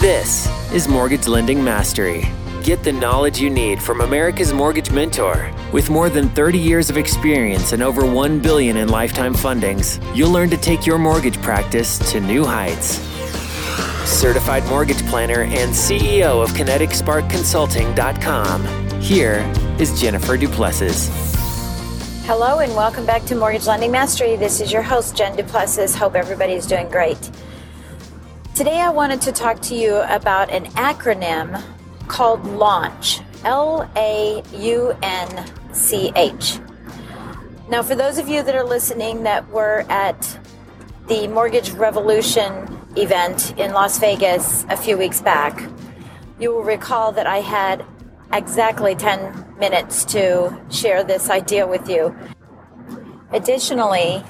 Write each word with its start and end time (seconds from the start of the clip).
This 0.00 0.46
is 0.74 0.88
Mortgage 0.88 1.26
Lending 1.26 1.64
Mastery. 1.64 2.28
Get 2.62 2.84
the 2.84 2.92
knowledge 2.92 3.40
you 3.40 3.48
need 3.48 3.82
from 3.82 4.02
America's 4.02 4.52
Mortgage 4.52 4.90
Mentor. 4.90 5.50
With 5.72 5.88
more 5.88 6.10
than 6.10 6.28
30 6.30 6.58
years 6.58 6.90
of 6.90 6.98
experience 6.98 7.72
and 7.72 7.82
over 7.82 8.04
1 8.04 8.40
billion 8.40 8.76
in 8.76 8.90
lifetime 8.90 9.32
fundings, 9.32 9.98
you'll 10.14 10.32
learn 10.32 10.50
to 10.50 10.58
take 10.58 10.84
your 10.84 10.98
mortgage 10.98 11.40
practice 11.40 11.98
to 12.12 12.20
new 12.20 12.44
heights. 12.44 12.98
Certified 14.04 14.66
mortgage 14.66 15.02
planner 15.06 15.44
and 15.44 15.72
CEO 15.72 16.42
of 16.42 16.50
KineticSparkConsulting.com. 16.50 19.00
Here 19.00 19.50
is 19.78 19.98
Jennifer 19.98 20.36
Duplessis. 20.36 21.08
Hello 22.26 22.58
and 22.58 22.76
welcome 22.76 23.06
back 23.06 23.24
to 23.24 23.34
Mortgage 23.34 23.66
Lending 23.66 23.92
Mastery. 23.92 24.36
This 24.36 24.60
is 24.60 24.70
your 24.70 24.82
host, 24.82 25.16
Jen 25.16 25.36
Duplessis. 25.36 25.94
Hope 25.94 26.16
everybody's 26.16 26.66
doing 26.66 26.90
great. 26.90 27.30
Today 28.60 28.82
I 28.82 28.90
wanted 28.90 29.22
to 29.22 29.32
talk 29.32 29.62
to 29.62 29.74
you 29.74 29.94
about 30.00 30.50
an 30.50 30.66
acronym 30.72 31.62
called 32.08 32.44
LAUNCH. 32.44 33.22
L 33.42 33.90
A 33.96 34.42
U 34.52 34.94
N 35.02 35.72
C 35.72 36.12
H. 36.14 36.58
Now, 37.70 37.82
for 37.82 37.94
those 37.94 38.18
of 38.18 38.28
you 38.28 38.42
that 38.42 38.54
are 38.54 38.62
listening 38.62 39.22
that 39.22 39.48
were 39.48 39.86
at 39.88 40.38
the 41.08 41.26
Mortgage 41.28 41.70
Revolution 41.70 42.78
event 42.96 43.58
in 43.58 43.72
Las 43.72 43.98
Vegas 43.98 44.66
a 44.68 44.76
few 44.76 44.98
weeks 44.98 45.22
back, 45.22 45.58
you 46.38 46.50
will 46.50 46.62
recall 46.62 47.12
that 47.12 47.26
I 47.26 47.38
had 47.38 47.82
exactly 48.30 48.94
10 48.94 49.54
minutes 49.58 50.04
to 50.12 50.54
share 50.68 51.02
this 51.02 51.30
idea 51.30 51.66
with 51.66 51.88
you. 51.88 52.14
Additionally, 53.32 54.22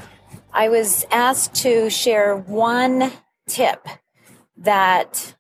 I 0.53 0.69
was 0.69 1.05
asked 1.11 1.53
to 1.63 1.91
share 1.91 2.37
one 2.37 3.11
tip 3.49 3.89
that 4.61 5.35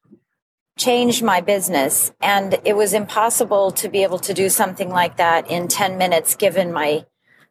changed 0.77 1.23
my 1.23 1.41
business. 1.41 2.13
And 2.21 2.59
it 2.65 2.75
was 2.77 2.95
impossible 2.95 3.71
to 3.73 3.89
be 3.89 4.03
able 4.03 4.19
to 4.21 4.35
do 4.35 4.49
something 4.49 4.89
like 4.89 5.19
that 5.19 5.51
in 5.51 5.69
10 5.69 5.99
minutes, 5.99 6.35
given 6.35 6.73
my 6.73 7.05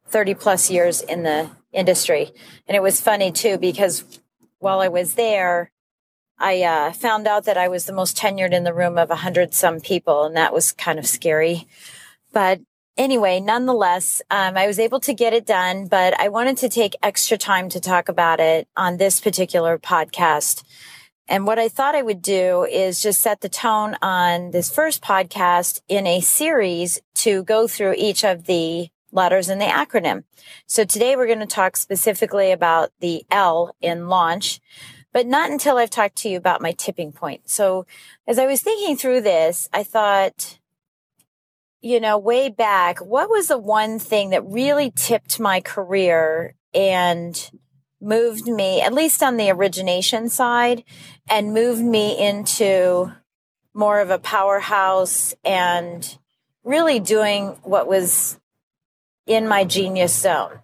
30 0.08 0.34
plus 0.34 0.72
years 0.72 1.02
in 1.02 1.23
the 1.23 1.50
industry. 1.72 2.31
And 2.67 2.75
it 2.75 2.81
was 2.81 3.00
funny 3.00 3.31
too, 3.31 3.58
because 3.58 4.20
while 4.58 4.80
I 4.80 4.88
was 4.88 5.14
there, 5.14 5.72
I 6.40 6.64
uh, 6.64 6.94
found 6.94 7.28
out 7.28 7.45
that 7.45 7.58
I 7.58 7.67
was 7.67 7.86
the 7.86 7.94
most 7.94 8.17
tenured 8.17 8.53
in 8.53 8.64
the 8.64 8.73
room 8.73 8.97
of 8.97 9.12
a 9.12 9.17
hundred 9.17 9.53
some 9.53 9.81
people, 9.81 10.23
and 10.23 10.38
that 10.38 10.53
was 10.53 10.72
kind 10.72 10.97
of 10.97 11.06
scary. 11.06 11.67
But 12.31 12.62
anyway, 12.97 13.42
nonetheless, 13.42 14.22
um, 14.31 14.56
I 14.56 14.66
was 14.66 14.80
able 14.80 15.02
to 15.02 15.14
get 15.14 15.34
it 15.34 15.45
done, 15.45 15.88
but 15.88 16.17
I 16.17 16.30
wanted 16.30 16.56
to 16.58 16.70
take 16.70 16.95
extra 17.03 17.38
time 17.38 17.67
to 17.70 17.80
talk 17.81 18.08
about 18.08 18.40
it 18.40 18.70
on 18.78 18.97
this 18.97 19.20
particular 19.20 19.78
podcast 19.78 20.64
and 21.30 21.45
what 21.45 21.59
I 21.59 21.69
thought 21.69 21.94
I 21.94 22.02
would 22.02 22.23
do 22.23 22.66
is 22.66 23.02
just 23.02 23.22
set 23.22 23.41
the 23.41 23.49
tone 23.49 23.95
on 24.02 24.49
this 24.49 24.72
first 24.73 25.03
podcast 25.03 25.80
in 25.88 26.08
a 26.08 26.22
series 26.22 26.99
to 27.16 27.44
go 27.44 27.67
through 27.67 27.94
each 27.97 28.25
of 28.25 28.45
the 28.47 28.89
letters 29.11 29.47
in 29.47 29.59
the 29.59 29.66
acronym. 29.66 30.23
So 30.66 30.84
today 30.84 31.16
we're 31.16 31.28
going 31.28 31.39
to 31.39 31.45
talk 31.45 31.78
specifically 31.78 32.51
about 32.51 32.89
the 33.00 33.23
L 33.29 33.75
in 33.79 34.09
launch, 34.09 34.59
but 35.13 35.28
not 35.28 35.51
until 35.51 35.78
I've 35.78 35.91
talked 35.91 36.16
to 36.18 36.29
you 36.29 36.38
about 36.38 36.62
my 36.62 36.72
tipping 36.72 37.12
point. 37.12 37.47
So 37.47 37.85
as 38.28 38.39
I 38.39 38.47
was 38.47 38.63
thinking 38.63 38.97
through 38.97 39.22
this, 39.22 39.69
I 39.72 39.84
thought, 39.84 40.57
you 41.79 42.00
know, 42.00 42.18
way 42.18 42.50
back, 42.50 43.06
what 43.06 43.29
was 43.29 43.47
the 43.47 43.57
one 43.59 44.00
thing 44.00 44.31
that 44.31 44.45
really 44.45 44.91
tipped 44.95 45.39
my 45.39 45.62
career 45.62 46.56
and 46.73 47.51
moved 48.02 48.48
me, 48.48 48.82
at 48.82 48.94
least 48.94 49.22
on 49.22 49.38
the 49.38 49.52
origination 49.52 50.30
side, 50.30 50.84
and 51.30 51.54
moved 51.54 51.84
me 51.84 52.18
into 52.18 53.12
more 53.74 54.00
of 54.00 54.10
a 54.10 54.20
powerhouse 54.20 55.34
and 55.44 56.18
really 56.64 57.00
doing 57.00 57.58
what 57.64 57.88
was 57.88 58.40
in 59.26 59.48
my 59.48 59.64
genius 59.64 60.16
zone. 60.16 60.60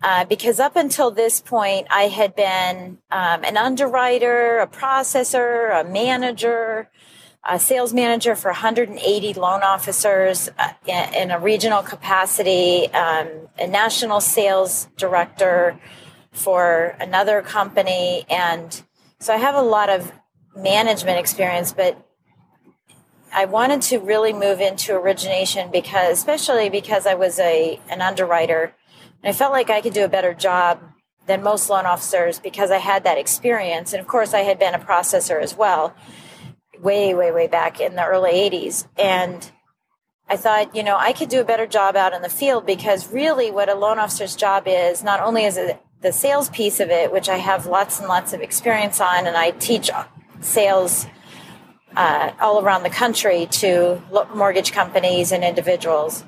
Uh, 0.00 0.24
because 0.24 0.60
up 0.60 0.76
until 0.76 1.10
this 1.10 1.40
point, 1.40 1.86
I 1.90 2.02
had 2.04 2.36
been 2.36 2.98
um, 3.10 3.42
an 3.42 3.56
underwriter, 3.56 4.58
a 4.58 4.66
processor, 4.68 5.80
a 5.80 5.82
manager, 5.82 6.88
a 7.48 7.58
sales 7.58 7.92
manager 7.92 8.36
for 8.36 8.52
180 8.52 9.34
loan 9.34 9.62
officers 9.62 10.50
uh, 10.58 10.72
in, 10.86 11.14
in, 11.14 11.30
a 11.32 11.40
regional 11.40 11.82
capacity, 11.82 12.86
um, 12.92 13.28
a 13.58 13.66
national 13.66 14.20
sales 14.20 14.88
director, 14.96 15.78
for 16.38 16.96
another 17.00 17.42
company. 17.42 18.24
And 18.30 18.80
so 19.18 19.34
I 19.34 19.36
have 19.36 19.54
a 19.54 19.62
lot 19.62 19.90
of 19.90 20.12
management 20.56 21.18
experience, 21.18 21.72
but 21.72 22.04
I 23.32 23.44
wanted 23.44 23.82
to 23.82 23.98
really 23.98 24.32
move 24.32 24.60
into 24.60 24.94
origination 24.94 25.70
because, 25.70 26.18
especially 26.18 26.70
because 26.70 27.06
I 27.06 27.14
was 27.14 27.38
a 27.38 27.78
an 27.90 28.00
underwriter, 28.00 28.74
and 29.22 29.30
I 29.30 29.32
felt 29.36 29.52
like 29.52 29.70
I 29.70 29.80
could 29.80 29.92
do 29.92 30.04
a 30.04 30.08
better 30.08 30.32
job 30.32 30.80
than 31.26 31.42
most 31.42 31.68
loan 31.68 31.84
officers 31.84 32.38
because 32.38 32.70
I 32.70 32.78
had 32.78 33.04
that 33.04 33.18
experience, 33.18 33.92
and 33.92 34.00
of 34.00 34.06
course 34.06 34.32
I 34.32 34.40
had 34.40 34.58
been 34.58 34.74
a 34.74 34.78
processor 34.78 35.42
as 35.42 35.54
well, 35.54 35.94
way 36.80 37.14
way 37.14 37.30
way 37.30 37.48
back 37.48 37.80
in 37.80 37.96
the 37.96 38.04
early 38.04 38.32
'80s, 38.32 38.86
and 38.96 39.50
I 40.28 40.36
thought, 40.36 40.74
you 40.76 40.82
know, 40.82 40.96
I 40.96 41.12
could 41.12 41.28
do 41.28 41.40
a 41.40 41.44
better 41.44 41.66
job 41.66 41.96
out 41.96 42.12
in 42.12 42.22
the 42.22 42.28
field 42.28 42.66
because 42.66 43.12
really 43.12 43.50
what 43.50 43.68
a 43.68 43.74
loan 43.74 43.98
officer's 43.98 44.36
job 44.36 44.64
is, 44.66 45.02
not 45.02 45.20
only 45.20 45.44
is 45.44 45.56
it 45.56 45.80
the 46.00 46.12
sales 46.12 46.48
piece 46.50 46.80
of 46.80 46.90
it, 46.90 47.12
which 47.12 47.28
I 47.28 47.38
have 47.38 47.66
lots 47.66 47.98
and 47.98 48.08
lots 48.08 48.32
of 48.32 48.40
experience 48.40 49.00
on, 49.00 49.26
and 49.26 49.36
I 49.36 49.50
teach 49.50 49.90
sales 50.40 51.06
uh, 51.96 52.32
all 52.40 52.62
around 52.62 52.84
the 52.84 52.90
country 52.90 53.46
to 53.46 54.00
mortgage 54.34 54.72
companies 54.72 55.32
and 55.32 55.42
individuals 55.42 56.24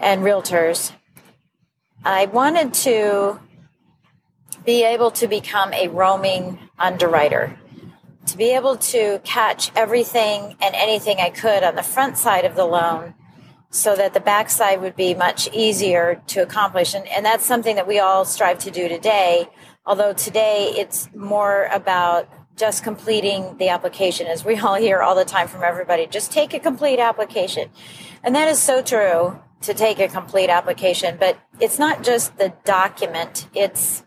and 0.00 0.22
realtors. 0.22 0.92
I 2.04 2.26
wanted 2.26 2.74
to 2.74 3.40
be 4.64 4.84
able 4.84 5.10
to 5.12 5.28
become 5.28 5.72
a 5.72 5.88
roaming 5.88 6.58
underwriter, 6.78 7.58
to 8.26 8.36
be 8.36 8.50
able 8.50 8.76
to 8.76 9.20
catch 9.24 9.70
everything 9.76 10.56
and 10.60 10.74
anything 10.74 11.18
I 11.20 11.30
could 11.30 11.62
on 11.62 11.76
the 11.76 11.82
front 11.82 12.18
side 12.18 12.44
of 12.44 12.56
the 12.56 12.64
loan 12.64 13.14
so 13.74 13.96
that 13.96 14.14
the 14.14 14.20
backside 14.20 14.80
would 14.80 14.94
be 14.94 15.14
much 15.14 15.48
easier 15.52 16.22
to 16.28 16.40
accomplish. 16.40 16.94
And, 16.94 17.08
and 17.08 17.26
that's 17.26 17.44
something 17.44 17.74
that 17.74 17.88
we 17.88 17.98
all 17.98 18.24
strive 18.24 18.60
to 18.60 18.70
do 18.70 18.88
today. 18.88 19.48
Although 19.84 20.12
today 20.12 20.72
it's 20.76 21.08
more 21.12 21.68
about 21.72 22.28
just 22.56 22.84
completing 22.84 23.56
the 23.58 23.70
application, 23.70 24.28
as 24.28 24.44
we 24.44 24.56
all 24.56 24.76
hear 24.76 25.02
all 25.02 25.16
the 25.16 25.24
time 25.24 25.48
from 25.48 25.64
everybody. 25.64 26.06
Just 26.06 26.30
take 26.30 26.54
a 26.54 26.60
complete 26.60 27.00
application. 27.00 27.68
And 28.22 28.32
that 28.36 28.46
is 28.46 28.60
so 28.60 28.80
true 28.80 29.40
to 29.62 29.74
take 29.74 29.98
a 29.98 30.06
complete 30.06 30.50
application, 30.50 31.16
but 31.18 31.36
it's 31.58 31.78
not 31.78 32.04
just 32.04 32.38
the 32.38 32.54
document. 32.64 33.48
It's, 33.54 34.04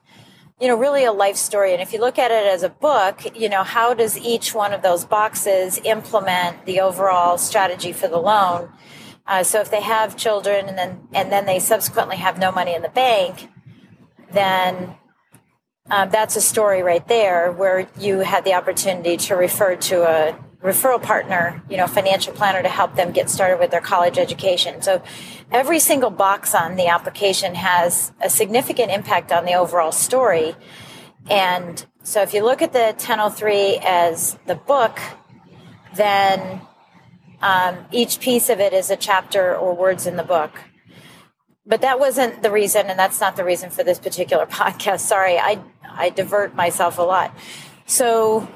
you 0.62 0.70
know, 0.70 0.78
really 0.78 1.04
a 1.04 1.12
life 1.12 1.36
story. 1.36 1.74
And 1.74 1.82
if 1.82 1.92
you 1.92 2.00
look 2.00 2.18
at 2.18 2.32
it 2.32 2.48
as 2.48 2.64
a 2.64 2.70
book, 2.70 3.36
you 3.38 3.50
know, 3.50 3.64
how 3.64 3.94
does 3.94 4.18
each 4.18 4.56
one 4.56 4.72
of 4.72 4.82
those 4.82 5.04
boxes 5.04 5.82
implement 5.84 6.66
the 6.66 6.80
overall 6.80 7.38
strategy 7.38 7.92
for 7.92 8.08
the 8.08 8.18
loan? 8.18 8.72
Uh, 9.28 9.44
so 9.44 9.60
if 9.60 9.70
they 9.70 9.82
have 9.82 10.16
children 10.16 10.68
and 10.68 10.78
then 10.78 11.08
and 11.14 11.32
then 11.32 11.46
they 11.46 11.60
subsequently 11.60 12.16
have 12.16 12.40
no 12.40 12.52
money 12.52 12.74
in 12.74 12.82
the 12.82 12.90
bank, 12.90 13.50
then 14.32 14.96
um, 15.90 16.10
that's 16.10 16.36
a 16.36 16.42
story 16.42 16.82
right 16.82 17.06
there 17.08 17.52
where 17.52 17.88
you 18.00 18.20
had 18.20 18.46
the 18.46 18.54
opportunity 18.54 19.18
to 19.18 19.36
refer 19.36 19.76
to 19.76 20.04
a 20.04 20.38
referral 20.62 21.02
partner, 21.02 21.62
you 21.70 21.78
know, 21.78 21.88
financial 21.88 22.34
planner 22.34 22.62
to 22.62 22.70
help 22.70 22.96
them 22.96 23.12
get 23.12 23.30
started 23.30 23.60
with 23.60 23.72
their 23.72 23.82
college 23.82 24.18
education. 24.18 24.82
So 24.82 25.02
every 25.52 25.80
single 25.80 26.10
box 26.10 26.56
on 26.56 26.76
the 26.76 26.88
application 26.88 27.56
has 27.56 28.12
a 28.22 28.30
significant 28.30 28.92
impact 28.92 29.32
on 29.32 29.46
the 29.46 29.54
overall 29.54 29.92
story. 29.92 30.56
And 31.30 31.86
so 32.04 32.22
if 32.22 32.34
you 32.34 32.44
look 32.44 32.62
at 32.62 32.74
the 32.74 32.96
1003 32.98 33.80
as 33.84 34.38
the 34.46 34.56
book, 34.56 35.00
then 35.96 36.62
um, 37.42 37.86
each 37.92 38.20
piece 38.20 38.50
of 38.50 38.60
it 38.60 38.74
is 38.74 38.90
a 38.90 38.96
chapter 38.96 39.56
or 39.56 39.76
words 39.76 40.06
in 40.06 40.16
the 40.16 40.24
book. 40.24 40.52
But 41.66 41.82
that 41.82 42.00
wasn't 42.00 42.42
the 42.44 42.52
reason, 42.52 42.88
and 42.88 42.98
that's 42.98 43.20
not 43.20 43.36
the 43.36 43.44
reason 43.44 43.70
for 43.70 43.84
this 43.84 44.00
particular 44.00 44.46
podcast. 44.60 45.02
Sorry, 45.02 45.38
I, 45.38 45.60
I 45.84 46.10
divert 46.10 46.56
myself 46.56 46.98
a 46.98 47.04
lot. 47.04 47.36
So, 47.86 48.48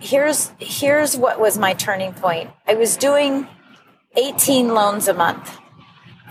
here's 0.00 0.50
here's 0.58 1.16
what 1.16 1.38
was 1.38 1.58
my 1.58 1.74
turning 1.74 2.12
point. 2.12 2.50
I 2.66 2.74
was 2.74 2.96
doing 2.96 3.46
18 4.16 4.68
loans 4.68 5.06
a 5.06 5.14
month 5.14 5.58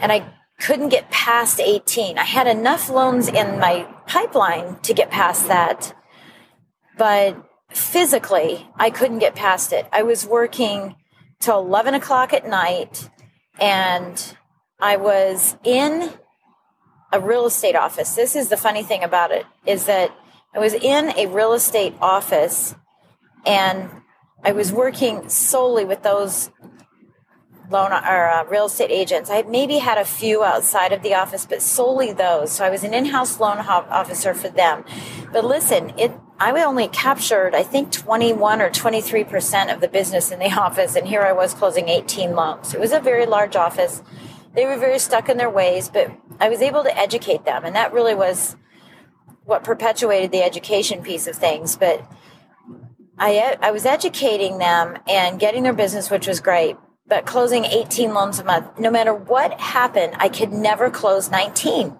and 0.02 0.12
I 0.12 0.34
couldn't 0.60 0.90
get 0.90 1.10
past 1.10 1.60
18. 1.60 2.18
I 2.18 2.24
had 2.24 2.48
enough 2.48 2.90
loans 2.90 3.28
in 3.28 3.60
my 3.60 3.88
pipeline 4.08 4.80
to 4.82 4.94
get 4.94 5.10
past 5.10 5.48
that, 5.48 5.94
but 6.98 7.49
physically, 7.70 8.68
I 8.76 8.90
couldn't 8.90 9.20
get 9.20 9.36
past 9.36 9.74
it. 9.74 9.88
I 9.92 10.04
was 10.04 10.26
working 10.26 10.96
till 11.40 11.60
11 11.60 11.94
o'clock 11.94 12.34
at 12.34 12.48
night 12.48 13.10
and 13.60 14.36
I 14.80 14.98
was 14.98 15.58
in 15.64 16.12
a 17.12 17.20
real 17.20 17.46
estate 17.46 17.76
office. 17.76 18.16
This 18.16 18.36
is 18.36 18.50
the 18.50 18.58
funny 18.58 18.84
thing 18.84 19.04
about 19.04 19.32
it 19.32 19.46
is 19.66 19.86
that 19.86 20.16
I 20.54 20.60
was 20.60 20.74
in 20.74 21.10
a 21.18 21.28
real 21.28 21.54
estate 21.54 21.96
office 22.02 22.76
and 23.46 23.90
I 24.44 24.52
was 24.52 24.72
working 24.72 25.28
solely 25.30 25.86
with 25.86 26.04
those 26.04 26.50
loan 27.70 27.92
or 27.92 28.30
uh, 28.30 28.46
real 28.46 28.66
estate 28.66 28.92
agents. 28.92 29.30
I 29.30 29.44
maybe 29.44 29.78
had 29.78 29.98
a 29.98 30.06
few 30.06 30.44
outside 30.44 30.92
of 30.92 31.04
the 31.04 31.14
office, 31.14 31.46
but 31.46 31.62
solely 31.62 32.14
those. 32.14 32.52
So 32.52 32.66
I 32.66 32.70
was 32.70 32.84
an 32.84 32.94
in-house 32.94 33.40
loan 33.40 33.60
officer 33.60 34.34
for 34.34 34.50
them. 34.50 34.84
But 35.32 35.46
listen, 35.46 35.94
it 35.98 36.12
I 36.40 36.52
only 36.64 36.88
captured 36.88 37.54
I 37.54 37.64
think 37.64 37.92
21 37.92 38.62
or 38.62 38.70
23 38.70 39.24
percent 39.26 39.70
of 39.72 39.82
the 39.82 39.88
business 39.88 40.32
in 40.32 40.40
the 40.40 40.52
office, 40.60 40.96
and 40.96 41.08
here 41.08 41.22
I 41.22 41.34
was 41.34 41.54
closing 41.54 41.90
18 41.90 42.34
loans. 42.34 42.74
It 42.74 42.80
was 42.80 42.92
a 42.92 43.00
very 43.00 43.26
large 43.26 43.56
office. 43.56 44.02
They 44.56 44.66
were 44.66 44.78
very 44.78 45.00
stuck 45.00 45.30
in 45.30 45.38
their 45.38 45.50
ways, 45.50 45.90
but 45.90 46.12
I 46.40 46.50
was 46.50 46.62
able 46.62 46.84
to 46.84 46.98
educate 46.98 47.46
them, 47.46 47.66
and 47.66 47.76
that 47.76 47.94
really 47.94 48.16
was 48.16 48.56
what 49.44 49.64
perpetuated 49.64 50.32
the 50.32 50.44
education 50.44 51.02
piece 51.02 51.28
of 51.28 51.36
things. 51.36 51.76
But 51.76 52.10
I 53.18 53.58
I 53.62 53.72
was 53.72 53.86
educating 53.86 54.58
them 54.58 54.98
and 55.08 55.40
getting 55.40 55.64
their 55.64 55.74
business, 55.74 56.10
which 56.10 56.28
was 56.28 56.40
great 56.40 56.78
but 57.10 57.26
closing 57.26 57.66
18 57.66 58.14
loans 58.14 58.38
a 58.38 58.44
month. 58.44 58.80
No 58.80 58.92
matter 58.92 59.14
what 59.14 59.60
happened, 59.60 60.14
I 60.18 60.30
could 60.30 60.54
never 60.54 60.92
close 60.92 61.32
19. 61.32 61.98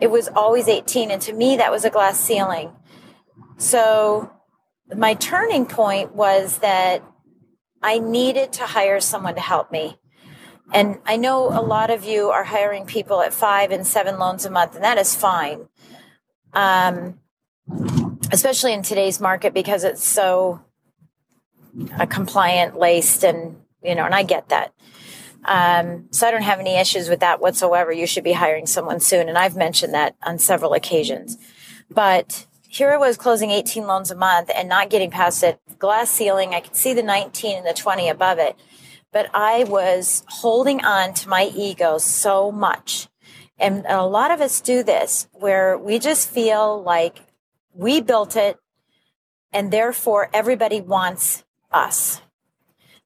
It 0.00 0.10
was 0.10 0.28
always 0.28 0.68
18. 0.68 1.10
And 1.10 1.22
to 1.22 1.32
me, 1.32 1.56
that 1.56 1.72
was 1.72 1.84
a 1.84 1.90
glass 1.90 2.20
ceiling. 2.20 2.70
So 3.60 4.32
my 4.96 5.12
turning 5.14 5.66
point 5.66 6.14
was 6.14 6.58
that 6.58 7.04
I 7.82 7.98
needed 7.98 8.54
to 8.54 8.64
hire 8.64 9.00
someone 9.00 9.34
to 9.34 9.40
help 9.40 9.70
me. 9.70 9.98
And 10.72 10.98
I 11.04 11.16
know 11.16 11.48
a 11.48 11.60
lot 11.60 11.90
of 11.90 12.04
you 12.04 12.30
are 12.30 12.44
hiring 12.44 12.86
people 12.86 13.20
at 13.20 13.34
five 13.34 13.70
and 13.70 13.86
seven 13.86 14.18
loans 14.18 14.46
a 14.46 14.50
month, 14.50 14.76
and 14.76 14.84
that 14.84 14.96
is 14.96 15.14
fine. 15.14 15.68
Um, 16.54 17.20
especially 18.32 18.72
in 18.72 18.82
today's 18.82 19.20
market 19.20 19.52
because 19.52 19.84
it's 19.84 20.04
so 20.04 20.62
compliant 22.08 22.78
laced 22.78 23.24
and 23.24 23.56
you 23.82 23.94
know, 23.94 24.04
and 24.04 24.14
I 24.14 24.22
get 24.22 24.48
that. 24.48 24.72
Um, 25.44 26.08
so 26.12 26.26
I 26.26 26.30
don't 26.30 26.42
have 26.42 26.60
any 26.60 26.76
issues 26.76 27.08
with 27.08 27.20
that 27.20 27.40
whatsoever. 27.40 27.92
You 27.92 28.06
should 28.06 28.24
be 28.24 28.32
hiring 28.32 28.66
someone 28.66 29.00
soon. 29.00 29.28
And 29.28 29.36
I've 29.36 29.56
mentioned 29.56 29.92
that 29.94 30.16
on 30.22 30.38
several 30.38 30.72
occasions. 30.72 31.36
But 31.90 32.46
here 32.70 32.92
I 32.92 32.98
was 32.98 33.16
closing 33.16 33.50
18 33.50 33.88
loans 33.88 34.12
a 34.12 34.14
month 34.14 34.48
and 34.54 34.68
not 34.68 34.90
getting 34.90 35.10
past 35.10 35.42
it. 35.42 35.60
Glass 35.80 36.08
ceiling. 36.08 36.54
I 36.54 36.60
could 36.60 36.76
see 36.76 36.94
the 36.94 37.02
19 37.02 37.58
and 37.58 37.66
the 37.66 37.74
20 37.74 38.08
above 38.08 38.38
it. 38.38 38.54
But 39.12 39.28
I 39.34 39.64
was 39.64 40.22
holding 40.28 40.84
on 40.84 41.12
to 41.14 41.28
my 41.28 41.50
ego 41.52 41.98
so 41.98 42.52
much. 42.52 43.08
And 43.58 43.84
a 43.88 44.06
lot 44.06 44.30
of 44.30 44.40
us 44.40 44.60
do 44.60 44.84
this 44.84 45.26
where 45.32 45.76
we 45.76 45.98
just 45.98 46.30
feel 46.30 46.80
like 46.80 47.18
we 47.74 48.00
built 48.00 48.36
it 48.36 48.56
and 49.52 49.72
therefore 49.72 50.30
everybody 50.32 50.80
wants 50.80 51.44
us. 51.72 52.22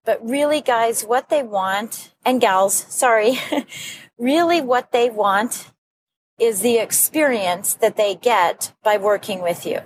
But 0.05 0.22
really, 0.22 0.61
guys, 0.61 1.05
what 1.05 1.31
they 1.31 1.43
want, 1.43 2.12
and 2.22 2.38
gals, 2.38 2.75
sorry, 2.75 3.38
really 4.19 4.61
what 4.61 4.93
they 4.93 5.08
want 5.08 5.72
is 6.39 6.61
the 6.61 6.79
experience 6.79 7.75
that 7.75 7.97
they 7.97 8.15
get 8.15 8.73
by 8.83 8.97
working 8.97 9.43
with 9.43 9.65
you. 9.65 9.81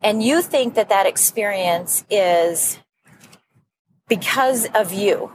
And 0.00 0.22
you 0.22 0.42
think 0.42 0.74
that 0.74 0.88
that 0.88 1.06
experience 1.06 2.04
is 2.08 2.78
because 4.08 4.66
of 4.74 4.92
you. 4.92 5.32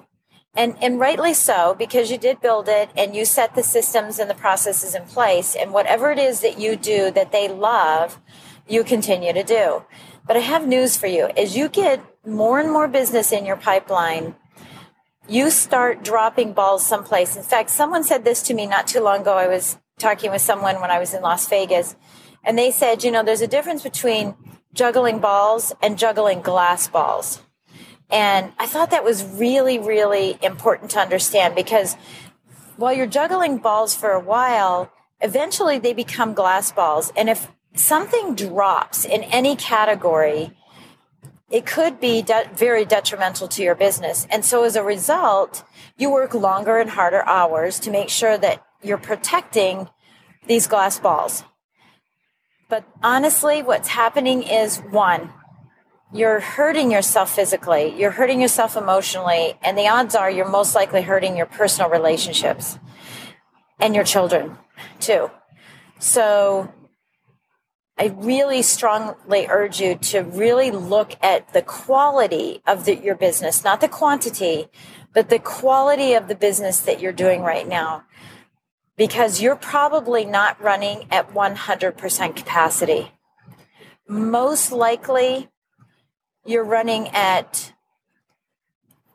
And, 0.56 0.76
and 0.82 1.00
rightly 1.00 1.34
so, 1.34 1.76
because 1.78 2.12
you 2.12 2.18
did 2.18 2.40
build 2.40 2.70
it 2.70 2.90
and 2.96 3.16
you 3.16 3.26
set 3.26 3.56
the 3.56 3.64
systems 3.64 4.20
and 4.20 4.30
the 4.30 4.36
processes 4.36 4.94
in 4.94 5.04
place. 5.06 5.56
And 5.56 5.74
whatever 5.74 6.12
it 6.12 6.20
is 6.20 6.42
that 6.42 6.60
you 6.60 6.76
do 6.76 7.12
that 7.12 7.32
they 7.32 7.48
love, 7.48 8.20
you 8.68 8.84
continue 8.84 9.34
to 9.34 9.44
do. 9.44 9.84
But 10.26 10.38
I 10.38 10.42
have 10.42 10.68
news 10.68 10.96
for 10.96 11.08
you. 11.08 11.30
As 11.36 11.58
you 11.58 11.70
get 11.70 12.02
more 12.26 12.60
and 12.60 12.72
more 12.72 12.88
business 12.88 13.32
in 13.32 13.46
your 13.46 13.58
pipeline, 13.58 14.36
you 15.28 15.50
start 15.50 16.04
dropping 16.04 16.54
balls 16.54 16.86
someplace. 16.86 17.36
In 17.36 17.44
fact, 17.44 17.70
someone 17.70 18.04
said 18.04 18.24
this 18.24 18.42
to 18.44 18.54
me 18.54 18.66
not 18.66 18.88
too 18.88 19.02
long 19.02 19.22
ago. 19.22 19.34
I 19.34 19.48
was 19.48 19.80
talking 20.00 20.32
with 20.32 20.42
someone 20.42 20.82
when 20.82 20.92
I 20.92 21.00
was 21.00 21.14
in 21.14 21.22
Las 21.22 21.48
Vegas, 21.48 21.96
and 22.44 22.58
they 22.58 22.72
said, 22.72 23.04
you 23.04 23.12
know, 23.12 23.24
there's 23.24 23.42
a 23.42 23.48
difference 23.48 23.84
between 23.84 24.36
juggling 24.74 25.20
balls 25.20 25.74
and 25.82 25.98
juggling 25.98 26.42
glass 26.42 26.88
balls. 26.88 27.42
And 28.10 28.52
I 28.60 28.68
thought 28.68 28.92
that 28.92 29.04
was 29.04 29.24
really, 29.24 29.80
really 29.80 30.38
important 30.42 30.92
to 30.92 31.00
understand 31.00 31.56
because 31.56 31.96
while 32.76 32.94
you're 32.94 33.08
juggling 33.08 33.58
balls 33.58 33.96
for 33.96 34.12
a 34.12 34.20
while, 34.20 34.92
eventually 35.22 35.80
they 35.80 35.94
become 35.94 36.34
glass 36.34 36.72
balls. 36.72 37.12
And 37.16 37.30
if 37.30 37.50
something 37.76 38.36
drops 38.36 39.06
in 39.06 39.24
any 39.24 39.56
category, 39.56 40.52
it 41.50 41.66
could 41.66 42.00
be 42.00 42.22
de- 42.22 42.50
very 42.56 42.84
detrimental 42.84 43.48
to 43.48 43.64
your 43.64 43.76
business. 43.76 44.28
And 44.30 44.44
so 44.44 44.64
as 44.64 44.76
a 44.76 44.84
result, 44.84 45.64
you 45.98 46.12
work 46.12 46.34
longer 46.34 46.78
and 46.78 46.90
harder 46.90 47.24
hours 47.28 47.80
to 47.82 47.92
make 47.92 48.10
sure 48.10 48.38
that 48.38 48.66
you're 48.84 48.98
protecting 48.98 49.90
these 50.48 50.68
glass 50.68 51.00
balls. 51.00 51.44
But 52.70 52.86
honestly, 53.02 53.62
what's 53.62 53.90
happening 53.90 54.44
is 54.44 54.78
one, 54.78 55.32
you're 56.12 56.40
hurting 56.40 56.92
yourself 56.92 57.34
physically, 57.34 57.94
you're 57.98 58.12
hurting 58.12 58.42
yourself 58.42 58.76
emotionally, 58.76 59.56
and 59.64 59.78
the 59.78 59.88
odds 59.88 60.16
are 60.16 60.30
you're 60.30 60.50
most 60.50 60.76
likely 60.76 61.02
hurting 61.02 61.36
your 61.36 61.46
personal 61.46 61.90
relationships 61.90 62.78
and 63.80 63.96
your 63.96 64.04
children 64.04 64.58
too. 65.00 65.30
So 66.00 66.72
I 67.98 68.08
really 68.16 68.62
strongly 68.62 69.46
urge 69.48 69.80
you 69.80 69.96
to 69.96 70.22
really 70.22 70.72
look 70.72 71.16
at 71.22 71.54
the 71.54 71.62
quality 71.62 72.62
of 72.66 72.86
the, 72.86 72.96
your 72.96 73.16
business, 73.16 73.64
not 73.64 73.82
the 73.82 73.88
quantity, 73.88 74.68
but 75.14 75.30
the 75.30 75.40
quality 75.40 76.14
of 76.14 76.28
the 76.28 76.36
business 76.36 76.80
that 76.82 77.00
you're 77.00 77.14
doing 77.14 77.42
right 77.42 77.68
now. 77.68 78.04
Because 78.96 79.42
you're 79.42 79.56
probably 79.56 80.24
not 80.24 80.62
running 80.62 81.08
at 81.10 81.34
100% 81.34 82.36
capacity. 82.36 83.12
Most 84.08 84.72
likely, 84.72 85.50
you're 86.46 86.64
running 86.64 87.08
at, 87.10 87.74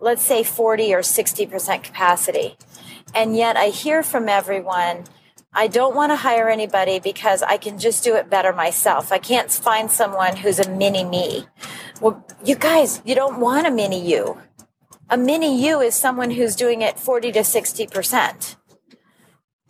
let's 0.01 0.23
say, 0.23 0.43
40 0.43 0.95
or 0.95 1.01
60% 1.01 1.83
capacity. 1.83 2.57
And 3.15 3.37
yet, 3.37 3.57
I 3.57 3.69
hear 3.69 4.03
from 4.03 4.29
everyone 4.29 5.05
I 5.53 5.67
don't 5.67 5.95
want 5.95 6.13
to 6.13 6.17
hire 6.17 6.49
anybody 6.49 7.01
because 7.01 7.43
I 7.43 7.57
can 7.57 7.79
just 7.79 8.05
do 8.05 8.17
it 8.17 8.29
better 8.29 8.53
myself. 8.53 9.11
I 9.11 9.19
can't 9.19 9.51
find 9.51 9.91
someone 9.91 10.37
who's 10.37 10.59
a 10.59 10.71
mini 10.71 11.05
me. 11.05 11.47
Well, 12.01 12.25
you 12.45 12.55
guys, 12.55 13.01
you 13.05 13.15
don't 13.15 13.41
want 13.41 13.67
a 13.67 13.71
mini 13.71 14.07
you. 14.09 14.39
A 15.09 15.17
mini 15.17 15.61
you 15.61 15.81
is 15.81 15.95
someone 15.95 16.31
who's 16.33 16.55
doing 16.55 16.83
it 16.83 17.01
40 17.01 17.33
to 17.33 17.41
60% 17.41 18.57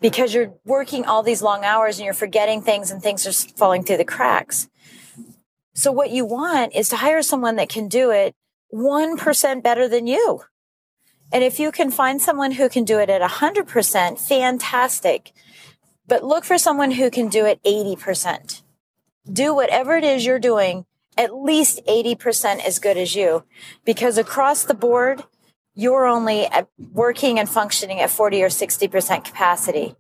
because 0.01 0.35
you're 0.35 0.55
working 0.65 1.05
all 1.05 1.23
these 1.23 1.43
long 1.43 1.65
hours 1.65 1.99
and 1.99 2.05
you're 2.05 2.15
forgetting 2.15 2.63
things 2.63 2.91
and 2.91 3.03
things 3.03 3.27
are 3.27 3.33
falling 3.57 3.83
through 3.83 3.97
the 3.97 4.05
cracks. 4.05 4.69
So 5.75 5.93
what 5.93 6.11
you 6.11 6.25
want 6.25 6.75
is 6.75 6.89
to 6.91 6.97
hire 6.97 7.23
someone 7.23 7.57
that 7.57 7.69
can 7.69 7.89
do 7.89 8.11
it 8.11 8.35
1% 8.73 9.63
better 9.63 9.89
than 9.89 10.07
you. 10.07 10.43
And 11.33 11.45
if 11.45 11.61
you 11.61 11.71
can 11.71 11.91
find 11.91 12.21
someone 12.21 12.53
who 12.53 12.69
can 12.69 12.85
do 12.85 12.99
it 12.99 13.11
at 13.11 13.23
100%, 13.23 14.19
fantastic 14.19 15.33
but 16.09 16.25
look 16.25 16.45
for 16.45 16.59
someone 16.59 16.93
who 16.93 17.11
can 17.11 17.29
do 17.29 17.45
it 17.45 17.63
80%. 17.63 18.63
Do 19.31 19.55
whatever 19.55 19.97
it 19.97 20.05
is 20.05 20.25
you're 20.25 20.39
doing 20.39 20.87
at 21.17 21.35
least 21.35 21.81
80% 21.87 22.65
as 22.65 22.79
good 22.79 22.97
as 22.97 23.15
you 23.15 23.45
because 23.85 24.17
across 24.17 24.65
the 24.65 24.75
board, 24.75 25.25
you're 25.79 26.07
only 26.07 26.49
working 26.93 27.39
and 27.39 27.49
functioning 27.49 28.01
at 28.01 28.11
40 28.11 28.43
or 28.43 28.49
60% 28.49 29.25
capacity. 29.25 29.95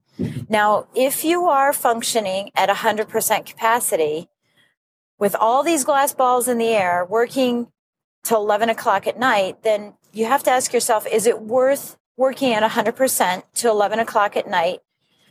Now, 0.48 0.88
if 0.92 1.24
you 1.24 1.46
are 1.46 1.72
functioning 1.72 2.50
at 2.56 2.68
100% 2.68 3.46
capacity 3.46 4.28
with 5.20 5.36
all 5.36 5.62
these 5.62 5.84
glass 5.84 6.12
balls 6.12 6.48
in 6.48 6.58
the 6.58 6.70
air 6.70 7.06
working 7.08 7.68
till 8.24 8.38
11 8.38 8.70
o'clock 8.70 9.06
at 9.06 9.20
night, 9.20 9.62
then 9.62 9.94
you 10.12 10.24
have 10.24 10.42
to 10.42 10.50
ask 10.50 10.72
yourself, 10.72 11.06
is 11.06 11.26
it 11.26 11.42
worth 11.42 11.96
working 12.18 12.52
at 12.52 12.68
100% 12.68 13.42
to 13.54 13.68
11 13.68 14.00
o'clock 14.00 14.36
at 14.36 14.48
night 14.48 14.80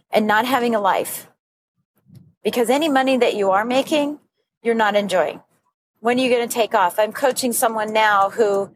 and 0.10 0.26
not 0.26 0.46
having 0.46 0.74
a 0.74 0.80
life. 0.80 1.30
Because 2.42 2.70
any 2.70 2.88
money 2.88 3.18
that 3.18 3.36
you 3.36 3.52
are 3.52 3.66
making, 3.66 4.20
you're 4.64 4.74
not 4.74 4.96
enjoying. 4.96 5.42
When 6.00 6.18
are 6.18 6.22
you 6.22 6.30
going 6.30 6.48
to 6.48 6.54
take 6.54 6.74
off? 6.74 6.98
I'm 6.98 7.12
coaching 7.12 7.52
someone 7.52 7.92
now 7.92 8.30
who 8.30 8.72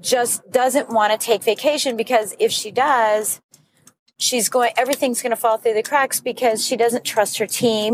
just 0.00 0.50
doesn't 0.50 0.90
want 0.90 1.18
to 1.18 1.24
take 1.24 1.42
vacation 1.42 1.96
because 1.96 2.34
if 2.38 2.52
she 2.52 2.70
does, 2.70 3.40
she's 4.18 4.48
going, 4.48 4.72
everything's 4.76 5.22
going 5.22 5.30
to 5.30 5.36
fall 5.36 5.58
through 5.58 5.74
the 5.74 5.82
cracks 5.82 6.20
because 6.20 6.64
she 6.66 6.76
doesn't 6.76 7.04
trust 7.04 7.38
her 7.38 7.46
team. 7.46 7.92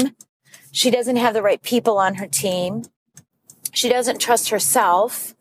She 0.70 0.90
doesn't 0.90 1.16
have 1.16 1.34
the 1.34 1.42
right 1.42 1.62
people 1.62 1.99
on 1.99 2.14
her 2.14 2.26
team. 2.26 2.84
She 3.72 3.88
doesn't 3.88 4.20
trust 4.20 4.50
herself. 4.50 5.34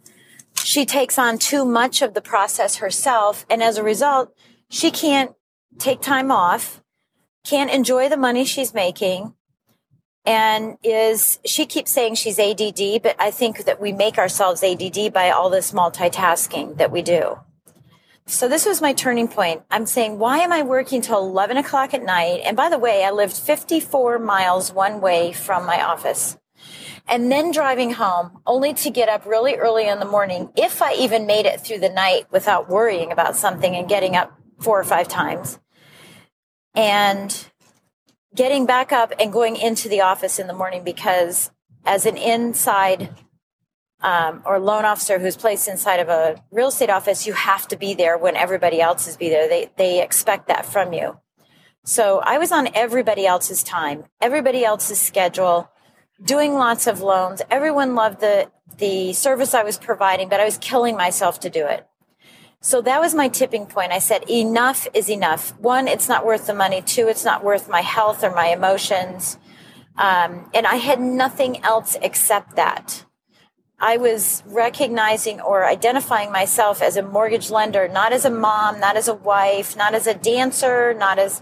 She 0.63 0.85
takes 0.85 1.17
on 1.17 1.37
too 1.37 1.65
much 1.65 2.01
of 2.01 2.13
the 2.13 2.21
process 2.21 2.77
herself. 2.77 3.45
And 3.49 3.63
as 3.63 3.77
a 3.77 3.83
result, 3.83 4.35
she 4.69 4.91
can't 4.91 5.31
take 5.79 6.01
time 6.01 6.31
off, 6.31 6.81
can't 7.45 7.71
enjoy 7.71 8.09
the 8.09 8.17
money 8.17 8.45
she's 8.45 8.73
making, 8.73 9.33
and 10.25 10.77
is 10.83 11.39
she 11.45 11.65
keeps 11.65 11.91
saying 11.91 12.15
she's 12.15 12.39
ADD, 12.39 13.01
but 13.01 13.15
I 13.19 13.31
think 13.31 13.65
that 13.65 13.81
we 13.81 13.91
make 13.91 14.17
ourselves 14.17 14.63
ADD 14.63 15.13
by 15.13 15.31
all 15.31 15.49
this 15.49 15.71
multitasking 15.71 16.77
that 16.77 16.91
we 16.91 17.01
do. 17.01 17.39
So 18.27 18.47
this 18.47 18.65
was 18.65 18.81
my 18.81 18.93
turning 18.93 19.27
point. 19.27 19.63
I'm 19.71 19.85
saying, 19.85 20.19
why 20.19 20.39
am 20.39 20.53
I 20.53 20.61
working 20.61 21.01
till 21.01 21.17
11 21.17 21.57
o'clock 21.57 21.93
at 21.93 22.03
night? 22.03 22.41
And 22.45 22.55
by 22.55 22.69
the 22.69 22.77
way, 22.77 23.03
I 23.03 23.11
lived 23.11 23.35
54 23.35 24.19
miles 24.19 24.71
one 24.71 25.01
way 25.01 25.33
from 25.33 25.65
my 25.65 25.83
office 25.83 26.37
and 27.07 27.31
then 27.31 27.51
driving 27.51 27.91
home 27.91 28.39
only 28.45 28.73
to 28.75 28.89
get 28.89 29.09
up 29.09 29.25
really 29.25 29.55
early 29.55 29.87
in 29.87 29.99
the 29.99 30.05
morning. 30.05 30.49
If 30.55 30.81
I 30.81 30.93
even 30.93 31.25
made 31.25 31.45
it 31.45 31.61
through 31.61 31.79
the 31.79 31.89
night 31.89 32.27
without 32.31 32.69
worrying 32.69 33.11
about 33.11 33.35
something 33.35 33.75
and 33.75 33.89
getting 33.89 34.15
up 34.15 34.31
four 34.59 34.79
or 34.79 34.83
five 34.83 35.07
times 35.07 35.59
and 36.75 37.50
getting 38.35 38.65
back 38.65 38.91
up 38.91 39.13
and 39.19 39.31
going 39.31 39.55
into 39.55 39.89
the 39.89 40.01
office 40.01 40.39
in 40.39 40.47
the 40.47 40.53
morning 40.53 40.83
because 40.83 41.51
as 41.85 42.05
an 42.05 42.17
inside 42.17 43.09
um, 44.01 44.41
or 44.45 44.59
loan 44.59 44.85
officer 44.85 45.19
who's 45.19 45.37
placed 45.37 45.67
inside 45.67 45.99
of 45.99 46.09
a 46.09 46.41
real 46.51 46.69
estate 46.69 46.89
office, 46.89 47.27
you 47.27 47.33
have 47.33 47.67
to 47.67 47.77
be 47.77 47.93
there 47.93 48.17
when 48.17 48.35
everybody 48.35 48.81
else 48.81 49.07
is 49.07 49.17
be 49.17 49.29
there. 49.29 49.47
They 49.47 49.69
they 49.77 50.01
expect 50.01 50.47
that 50.47 50.65
from 50.65 50.93
you. 50.93 51.19
So 51.83 52.19
I 52.19 52.37
was 52.37 52.51
on 52.51 52.69
everybody 52.75 53.25
else's 53.25 53.63
time, 53.63 54.05
everybody 54.19 54.63
else's 54.63 54.99
schedule, 54.99 55.69
doing 56.23 56.53
lots 56.53 56.87
of 56.87 57.01
loans. 57.01 57.41
Everyone 57.49 57.95
loved 57.95 58.21
the 58.21 58.51
the 58.77 59.13
service 59.13 59.53
I 59.53 59.63
was 59.63 59.77
providing, 59.77 60.29
but 60.29 60.39
I 60.39 60.45
was 60.45 60.57
killing 60.57 60.95
myself 60.95 61.39
to 61.41 61.49
do 61.49 61.65
it. 61.67 61.87
So 62.63 62.79
that 62.83 63.01
was 63.01 63.15
my 63.15 63.27
tipping 63.27 63.65
point. 63.65 63.91
I 63.91 63.97
said, 63.97 64.29
enough 64.29 64.87
is 64.93 65.09
enough. 65.09 65.57
One, 65.59 65.87
it's 65.87 66.07
not 66.07 66.23
worth 66.23 66.45
the 66.45 66.53
money. 66.53 66.83
Two, 66.83 67.07
it's 67.07 67.25
not 67.25 67.43
worth 67.43 67.67
my 67.67 67.81
health 67.81 68.23
or 68.23 68.29
my 68.29 68.49
emotions. 68.49 69.39
Um, 69.97 70.47
and 70.53 70.67
I 70.67 70.75
had 70.75 71.01
nothing 71.01 71.63
else 71.63 71.97
except 72.03 72.55
that. 72.57 73.03
I 73.79 73.97
was 73.97 74.43
recognizing 74.45 75.41
or 75.41 75.65
identifying 75.65 76.31
myself 76.31 76.83
as 76.83 76.97
a 76.97 77.01
mortgage 77.01 77.49
lender, 77.49 77.87
not 77.87 78.13
as 78.13 78.25
a 78.25 78.29
mom, 78.29 78.79
not 78.79 78.95
as 78.95 79.07
a 79.07 79.15
wife, 79.15 79.75
not 79.75 79.95
as 79.95 80.05
a 80.05 80.13
dancer, 80.13 80.93
not 80.93 81.17
as, 81.17 81.41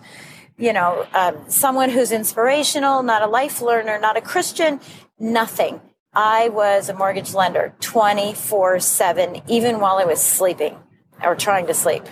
you 0.58 0.72
know, 0.72 1.06
um, 1.14 1.36
someone 1.50 1.90
who's 1.90 2.14
inspirational, 2.14 3.04
not 3.04 3.22
a 3.22 3.28
life 3.28 3.62
learner, 3.62 4.00
not 4.00 4.16
a 4.16 4.22
Christian, 4.22 4.80
nothing. 5.20 5.82
I 6.14 6.48
was 6.48 6.88
a 6.88 6.94
mortgage 6.94 7.34
lender 7.34 7.74
24 7.82 8.80
7, 8.80 9.42
even 9.50 9.82
while 9.82 9.98
I 9.98 10.06
was 10.06 10.22
sleeping 10.22 10.78
or 11.24 11.36
trying 11.36 11.68
to 11.68 11.74
sleep. 11.74 12.04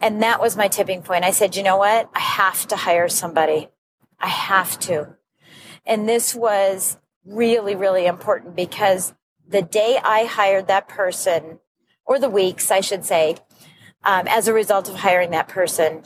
And 0.00 0.22
that 0.22 0.40
was 0.40 0.56
my 0.56 0.68
tipping 0.68 1.02
point. 1.02 1.24
I 1.24 1.32
said, 1.32 1.56
you 1.56 1.62
know 1.62 1.76
what? 1.76 2.08
I 2.14 2.20
have 2.20 2.66
to 2.68 2.76
hire 2.76 3.08
somebody. 3.08 3.68
I 4.20 4.28
have 4.28 4.78
to. 4.80 5.16
And 5.84 6.08
this 6.08 6.34
was 6.34 6.98
really, 7.24 7.74
really 7.74 8.06
important 8.06 8.54
because 8.54 9.14
the 9.48 9.62
day 9.62 9.98
I 10.02 10.24
hired 10.24 10.68
that 10.68 10.88
person, 10.88 11.58
or 12.04 12.18
the 12.18 12.30
weeks, 12.30 12.70
I 12.70 12.80
should 12.80 13.04
say, 13.04 13.36
um, 14.04 14.28
as 14.28 14.46
a 14.46 14.52
result 14.52 14.88
of 14.88 14.96
hiring 14.96 15.30
that 15.30 15.48
person, 15.48 16.02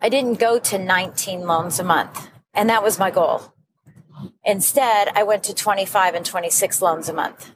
I 0.00 0.08
didn't 0.08 0.38
go 0.38 0.58
to 0.58 0.78
19 0.78 1.40
loans 1.42 1.78
a 1.78 1.84
month. 1.84 2.28
And 2.52 2.68
that 2.68 2.82
was 2.82 2.98
my 2.98 3.10
goal. 3.10 3.54
Instead, 4.44 5.08
I 5.14 5.22
went 5.22 5.44
to 5.44 5.54
25 5.54 6.14
and 6.14 6.26
26 6.26 6.82
loans 6.82 7.08
a 7.08 7.12
month. 7.12 7.52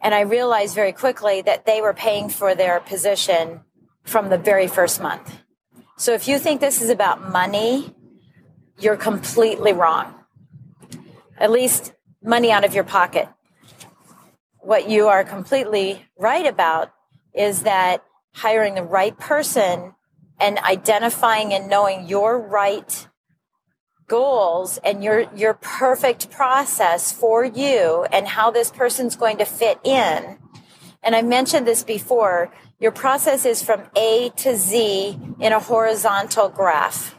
And 0.00 0.14
I 0.14 0.20
realized 0.20 0.74
very 0.74 0.92
quickly 0.92 1.42
that 1.42 1.66
they 1.66 1.80
were 1.80 1.92
paying 1.92 2.28
for 2.28 2.54
their 2.54 2.80
position 2.80 3.60
from 4.02 4.30
the 4.30 4.38
very 4.38 4.66
first 4.66 5.02
month. 5.02 5.38
So 5.96 6.14
if 6.14 6.26
you 6.26 6.38
think 6.38 6.60
this 6.60 6.80
is 6.80 6.88
about 6.88 7.30
money, 7.30 7.94
you're 8.78 8.96
completely 8.96 9.74
wrong. 9.74 10.14
At 11.36 11.50
least 11.50 11.92
money 12.22 12.50
out 12.50 12.64
of 12.64 12.74
your 12.74 12.84
pocket. 12.84 13.28
What 14.60 14.88
you 14.88 15.08
are 15.08 15.24
completely 15.24 16.06
right 16.18 16.46
about 16.46 16.92
is 17.34 17.62
that 17.62 18.02
hiring 18.32 18.74
the 18.74 18.82
right 18.82 19.18
person 19.18 19.94
and 20.38 20.58
identifying 20.58 21.52
and 21.52 21.68
knowing 21.68 22.08
your 22.08 22.40
right 22.40 23.06
goals 24.10 24.78
and 24.82 25.04
your 25.04 25.20
your 25.36 25.54
perfect 25.54 26.32
process 26.32 27.12
for 27.12 27.44
you 27.44 28.04
and 28.12 28.26
how 28.26 28.50
this 28.50 28.68
person's 28.72 29.14
going 29.14 29.38
to 29.38 29.44
fit 29.44 29.78
in. 29.84 30.36
And 31.02 31.14
i 31.14 31.22
mentioned 31.22 31.64
this 31.66 31.84
before 31.84 32.52
your 32.80 32.90
process 32.90 33.46
is 33.46 33.62
from 33.62 33.82
a 33.96 34.30
to 34.42 34.56
z 34.56 35.16
in 35.38 35.52
a 35.52 35.60
horizontal 35.60 36.48
graph. 36.48 37.14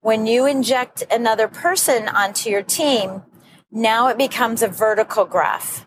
When 0.00 0.26
you 0.26 0.46
inject 0.46 1.04
another 1.10 1.46
person 1.46 2.08
onto 2.08 2.48
your 2.48 2.62
team 2.62 3.22
now 3.70 4.08
it 4.08 4.16
becomes 4.16 4.62
a 4.62 4.68
vertical 4.68 5.26
graph. 5.26 5.86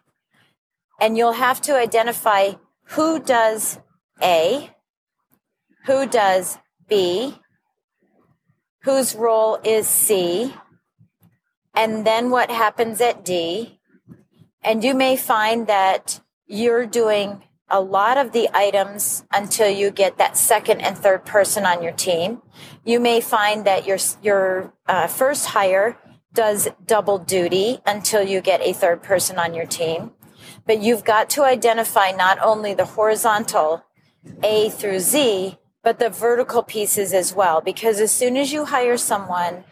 And 1.01 1.17
you'll 1.17 1.41
have 1.47 1.59
to 1.61 1.75
identify 1.75 2.51
who 2.95 3.19
does 3.19 3.79
a 4.21 4.69
who 5.87 6.05
does 6.05 6.59
b 6.87 7.39
whose 8.83 9.15
role 9.15 9.59
is 9.63 9.87
C, 9.87 10.53
and 11.73 12.05
then 12.05 12.29
what 12.29 12.51
happens 12.51 13.01
at 13.01 13.25
D. 13.25 13.79
And 14.61 14.83
you 14.83 14.93
may 14.93 15.17
find 15.17 15.67
that 15.67 16.21
you're 16.47 16.85
doing 16.85 17.43
a 17.69 17.81
lot 17.81 18.17
of 18.17 18.33
the 18.33 18.49
items 18.53 19.25
until 19.31 19.69
you 19.69 19.89
get 19.89 20.17
that 20.17 20.37
second 20.37 20.81
and 20.81 20.97
third 20.97 21.25
person 21.25 21.65
on 21.65 21.81
your 21.81 21.91
team. 21.91 22.41
You 22.85 22.99
may 22.99 23.19
find 23.19 23.65
that 23.65 23.87
your 23.87 23.97
your 24.21 24.73
uh, 24.87 25.07
first 25.07 25.47
hire 25.47 25.97
does 26.33 26.67
double 26.85 27.17
duty 27.17 27.79
until 27.85 28.23
you 28.23 28.41
get 28.41 28.61
a 28.61 28.73
third 28.73 29.01
person 29.01 29.37
on 29.39 29.53
your 29.53 29.65
team. 29.65 30.11
But 30.65 30.81
you've 30.81 31.03
got 31.03 31.29
to 31.31 31.43
identify 31.43 32.11
not 32.11 32.37
only 32.39 32.73
the 32.73 32.85
horizontal 32.85 33.83
A 34.43 34.69
through 34.69 34.99
Z, 34.99 35.57
but 35.83 35.99
the 35.99 36.09
vertical 36.09 36.63
pieces 36.63 37.13
as 37.13 37.35
well. 37.35 37.61
Because 37.61 37.99
as 37.99 38.11
soon 38.11 38.37
as 38.37 38.51
you 38.51 38.65
hire 38.65 38.97
someone, 38.97 39.65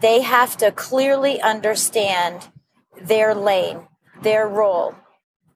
they 0.00 0.22
have 0.22 0.56
to 0.58 0.70
clearly 0.72 1.40
understand 1.40 2.48
their 3.00 3.34
lane, 3.34 3.88
their 4.22 4.48
role, 4.48 4.94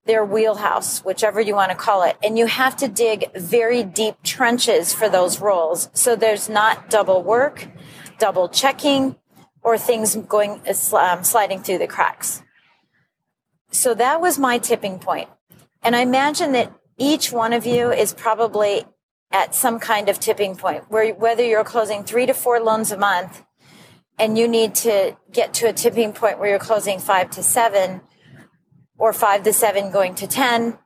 their 0.05 0.25
wheelhouse, 0.25 1.05
whichever 1.05 1.41
you 1.41 1.55
want 1.55 1.71
to 1.71 1.77
call 1.77 2.03
it. 2.03 2.17
And 2.23 2.37
you 2.39 2.47
have 2.47 2.77
to 2.77 2.89
dig 2.89 3.33
very 3.35 3.83
deep 3.83 4.23
trenches 4.23 4.93
for 4.93 5.09
those 5.09 5.41
roles. 5.41 5.91
So 5.95 6.17
there's 6.17 6.49
not 6.49 6.91
double 6.91 7.23
work, 7.23 7.69
double 8.19 8.49
checking, 8.49 9.17
or 9.63 9.79
things 9.79 10.15
going 10.15 10.61
um, 10.93 11.25
sliding 11.25 11.63
through 11.63 11.79
the 11.79 11.89
cracks. 11.89 12.43
So 13.73 13.95
that 13.95 14.21
was 14.21 14.39
my 14.39 14.59
tipping 14.59 15.01
point. 15.01 15.29
And 15.83 15.97
I 15.97 16.01
imagine 16.01 16.53
that 16.53 16.73
each 16.99 17.33
one 17.33 17.53
of 17.53 17.67
you 17.67 17.91
is 17.91 18.15
probably 18.15 18.85
at 19.37 19.55
some 19.55 19.79
kind 19.79 20.09
of 20.09 20.19
tipping 20.19 20.57
point 20.57 20.83
where 20.89 21.13
whether 21.13 21.45
you're 21.45 21.63
closing 21.63 22.03
three 22.03 22.25
to 22.25 22.33
four 22.33 22.59
loans 22.59 22.91
a 22.91 22.97
month 22.97 23.45
and 24.19 24.39
you 24.39 24.49
need 24.49 24.75
to 24.75 25.15
get 25.31 25.53
to 25.53 25.69
a 25.69 25.75
tipping 25.75 26.11
point 26.15 26.39
where 26.39 26.49
you're 26.49 26.59
closing 26.71 26.99
five 26.99 27.29
to 27.29 27.43
seven 27.43 28.01
or 28.97 29.13
five 29.13 29.43
to 29.43 29.53
seven 29.53 29.91
going 29.91 30.15
to 30.15 30.27
10 30.27 30.79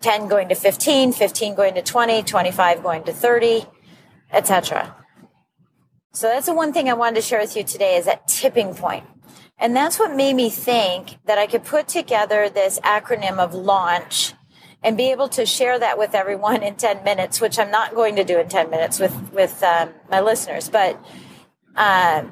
10 0.00 0.28
going 0.28 0.48
to 0.48 0.54
15 0.54 1.12
15 1.12 1.54
going 1.54 1.74
to 1.74 1.82
20 1.82 2.22
25 2.22 2.82
going 2.82 3.04
to 3.04 3.12
30 3.12 3.66
etc 4.32 4.96
so 6.14 6.28
that's 6.28 6.46
the 6.46 6.54
one 6.54 6.72
thing 6.72 6.88
i 6.88 6.94
wanted 6.94 7.16
to 7.16 7.22
share 7.22 7.40
with 7.40 7.54
you 7.54 7.64
today 7.64 7.96
is 7.96 8.06
that 8.06 8.26
tipping 8.26 8.74
point. 8.74 9.04
And 9.58 9.76
that's 9.76 9.98
what 9.98 10.16
made 10.16 10.34
me 10.34 10.48
think 10.48 11.18
that 11.26 11.38
i 11.38 11.46
could 11.46 11.64
put 11.64 11.86
together 11.86 12.48
this 12.48 12.80
acronym 12.80 13.38
of 13.38 13.54
launch 13.54 14.32
and 14.82 14.96
be 14.96 15.10
able 15.10 15.28
to 15.28 15.46
share 15.46 15.78
that 15.78 15.98
with 15.98 16.14
everyone 16.14 16.62
in 16.62 16.74
10 16.74 17.04
minutes, 17.04 17.40
which 17.40 17.58
I'm 17.58 17.70
not 17.70 17.94
going 17.94 18.16
to 18.16 18.24
do 18.24 18.38
in 18.38 18.48
10 18.48 18.70
minutes 18.70 18.98
with, 18.98 19.32
with 19.32 19.62
um, 19.62 19.90
my 20.10 20.20
listeners. 20.20 20.68
But 20.68 21.02
uh, 21.76 22.24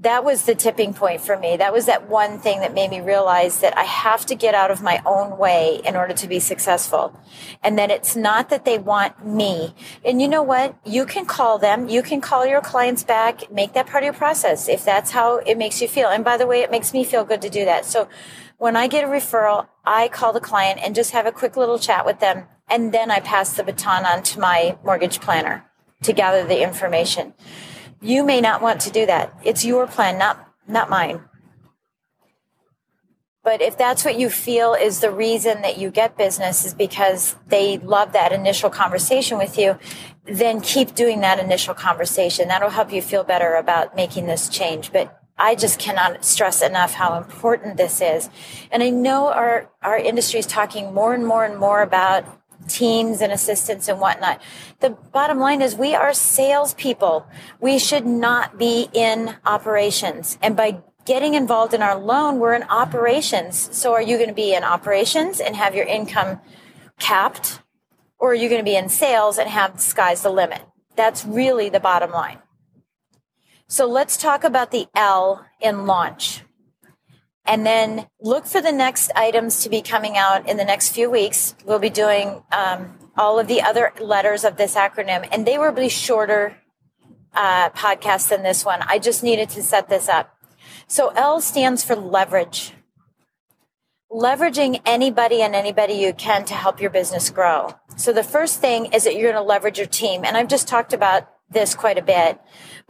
that 0.00 0.24
was 0.24 0.46
the 0.46 0.54
tipping 0.54 0.94
point 0.94 1.20
for 1.20 1.38
me. 1.38 1.58
That 1.58 1.74
was 1.74 1.84
that 1.84 2.08
one 2.08 2.38
thing 2.38 2.60
that 2.60 2.72
made 2.72 2.88
me 2.88 3.02
realize 3.02 3.60
that 3.60 3.76
I 3.76 3.82
have 3.82 4.24
to 4.26 4.34
get 4.34 4.54
out 4.54 4.70
of 4.70 4.82
my 4.82 5.02
own 5.04 5.36
way 5.36 5.82
in 5.84 5.94
order 5.94 6.14
to 6.14 6.26
be 6.26 6.40
successful. 6.40 7.14
And 7.62 7.78
that 7.78 7.90
it's 7.90 8.16
not 8.16 8.48
that 8.48 8.64
they 8.64 8.78
want 8.78 9.26
me. 9.26 9.74
And 10.02 10.22
you 10.22 10.26
know 10.26 10.42
what? 10.42 10.74
You 10.86 11.04
can 11.04 11.26
call 11.26 11.58
them. 11.58 11.90
You 11.90 12.02
can 12.02 12.22
call 12.22 12.46
your 12.46 12.62
clients 12.62 13.04
back, 13.04 13.52
make 13.52 13.74
that 13.74 13.88
part 13.88 14.02
of 14.02 14.06
your 14.06 14.14
process 14.14 14.70
if 14.70 14.86
that's 14.86 15.10
how 15.10 15.36
it 15.36 15.58
makes 15.58 15.82
you 15.82 15.88
feel. 15.88 16.08
And 16.08 16.24
by 16.24 16.38
the 16.38 16.46
way, 16.46 16.62
it 16.62 16.70
makes 16.70 16.94
me 16.94 17.04
feel 17.04 17.24
good 17.24 17.42
to 17.42 17.50
do 17.50 17.66
that. 17.66 17.84
So 17.84 18.08
when 18.56 18.76
I 18.76 18.88
get 18.88 19.04
a 19.04 19.06
referral, 19.06 19.68
I 19.84 20.08
call 20.08 20.32
the 20.32 20.40
client 20.40 20.80
and 20.82 20.94
just 20.94 21.12
have 21.12 21.26
a 21.26 21.32
quick 21.32 21.56
little 21.56 21.78
chat 21.78 22.04
with 22.04 22.20
them. 22.20 22.46
And 22.68 22.92
then 22.92 23.10
I 23.10 23.20
pass 23.20 23.54
the 23.54 23.64
baton 23.64 24.04
on 24.04 24.22
to 24.24 24.40
my 24.40 24.78
mortgage 24.84 25.20
planner 25.20 25.64
to 26.02 26.12
gather 26.12 26.46
the 26.46 26.62
information. 26.62 27.34
You 28.00 28.24
may 28.24 28.40
not 28.40 28.62
want 28.62 28.80
to 28.82 28.90
do 28.90 29.06
that. 29.06 29.38
It's 29.44 29.64
your 29.64 29.86
plan, 29.86 30.18
not, 30.18 30.48
not 30.66 30.88
mine. 30.88 31.22
But 33.42 33.62
if 33.62 33.76
that's 33.76 34.04
what 34.04 34.18
you 34.18 34.28
feel 34.28 34.74
is 34.74 35.00
the 35.00 35.10
reason 35.10 35.62
that 35.62 35.78
you 35.78 35.90
get 35.90 36.16
business 36.16 36.64
is 36.64 36.74
because 36.74 37.36
they 37.48 37.78
love 37.78 38.12
that 38.12 38.32
initial 38.32 38.68
conversation 38.68 39.38
with 39.38 39.56
you, 39.58 39.78
then 40.24 40.60
keep 40.60 40.94
doing 40.94 41.20
that 41.20 41.38
initial 41.38 41.74
conversation. 41.74 42.48
That'll 42.48 42.70
help 42.70 42.92
you 42.92 43.00
feel 43.00 43.24
better 43.24 43.54
about 43.54 43.96
making 43.96 44.26
this 44.26 44.48
change. 44.48 44.92
But 44.92 45.19
I 45.40 45.54
just 45.54 45.78
cannot 45.78 46.24
stress 46.24 46.60
enough 46.60 46.92
how 46.92 47.16
important 47.16 47.78
this 47.78 48.00
is. 48.02 48.28
And 48.70 48.82
I 48.82 48.90
know 48.90 49.28
our, 49.28 49.70
our 49.82 49.96
industry 49.96 50.38
is 50.38 50.46
talking 50.46 50.92
more 50.92 51.14
and 51.14 51.26
more 51.26 51.44
and 51.44 51.58
more 51.58 51.82
about 51.82 52.24
teams 52.68 53.22
and 53.22 53.32
assistants 53.32 53.88
and 53.88 53.98
whatnot. 54.00 54.40
The 54.80 54.90
bottom 54.90 55.38
line 55.38 55.62
is 55.62 55.74
we 55.74 55.94
are 55.94 56.12
salespeople. 56.12 57.26
We 57.58 57.78
should 57.78 58.04
not 58.06 58.58
be 58.58 58.88
in 58.92 59.34
operations. 59.46 60.38
And 60.42 60.56
by 60.56 60.82
getting 61.06 61.34
involved 61.34 61.72
in 61.72 61.82
our 61.82 61.98
loan, 61.98 62.38
we're 62.38 62.54
in 62.54 62.64
operations. 62.64 63.74
So 63.76 63.94
are 63.94 64.02
you 64.02 64.16
going 64.16 64.28
to 64.28 64.34
be 64.34 64.54
in 64.54 64.62
operations 64.62 65.40
and 65.40 65.56
have 65.56 65.74
your 65.74 65.86
income 65.86 66.40
capped? 66.98 67.60
Or 68.18 68.32
are 68.32 68.34
you 68.34 68.50
going 68.50 68.60
to 68.60 68.70
be 68.70 68.76
in 68.76 68.90
sales 68.90 69.38
and 69.38 69.48
have 69.48 69.76
the 69.76 69.80
sky's 69.80 70.22
the 70.22 70.30
limit? 70.30 70.60
That's 70.96 71.24
really 71.24 71.70
the 71.70 71.80
bottom 71.80 72.10
line. 72.10 72.38
So 73.70 73.86
let's 73.86 74.16
talk 74.16 74.42
about 74.42 74.72
the 74.72 74.88
L 74.96 75.46
in 75.60 75.86
launch 75.86 76.42
and 77.46 77.64
then 77.64 78.08
look 78.20 78.44
for 78.44 78.60
the 78.60 78.72
next 78.72 79.12
items 79.14 79.62
to 79.62 79.68
be 79.68 79.80
coming 79.80 80.16
out 80.16 80.48
in 80.48 80.56
the 80.56 80.64
next 80.64 80.88
few 80.88 81.08
weeks. 81.08 81.54
We'll 81.64 81.78
be 81.78 81.88
doing 81.88 82.42
um, 82.50 82.98
all 83.16 83.38
of 83.38 83.46
the 83.46 83.62
other 83.62 83.92
letters 84.00 84.42
of 84.42 84.56
this 84.56 84.74
acronym, 84.74 85.28
and 85.30 85.46
they 85.46 85.56
will 85.56 85.70
be 85.70 85.88
shorter 85.88 86.56
uh, 87.32 87.70
podcasts 87.70 88.28
than 88.28 88.42
this 88.42 88.64
one. 88.64 88.80
I 88.88 88.98
just 88.98 89.22
needed 89.22 89.50
to 89.50 89.62
set 89.62 89.88
this 89.88 90.08
up. 90.08 90.36
So 90.88 91.10
L 91.10 91.40
stands 91.40 91.84
for 91.84 91.94
leverage. 91.94 92.72
Leveraging 94.10 94.80
anybody 94.84 95.42
and 95.42 95.54
anybody 95.54 95.92
you 95.92 96.12
can 96.12 96.44
to 96.46 96.54
help 96.54 96.80
your 96.80 96.90
business 96.90 97.30
grow. 97.30 97.76
So 97.94 98.12
the 98.12 98.24
first 98.24 98.60
thing 98.60 98.86
is 98.86 99.04
that 99.04 99.14
you're 99.14 99.30
going 99.30 99.40
to 99.40 99.48
leverage 99.48 99.78
your 99.78 99.86
team. 99.86 100.24
And 100.24 100.36
I've 100.36 100.48
just 100.48 100.66
talked 100.66 100.92
about 100.92 101.28
this 101.48 101.76
quite 101.76 101.98
a 101.98 102.02
bit 102.02 102.40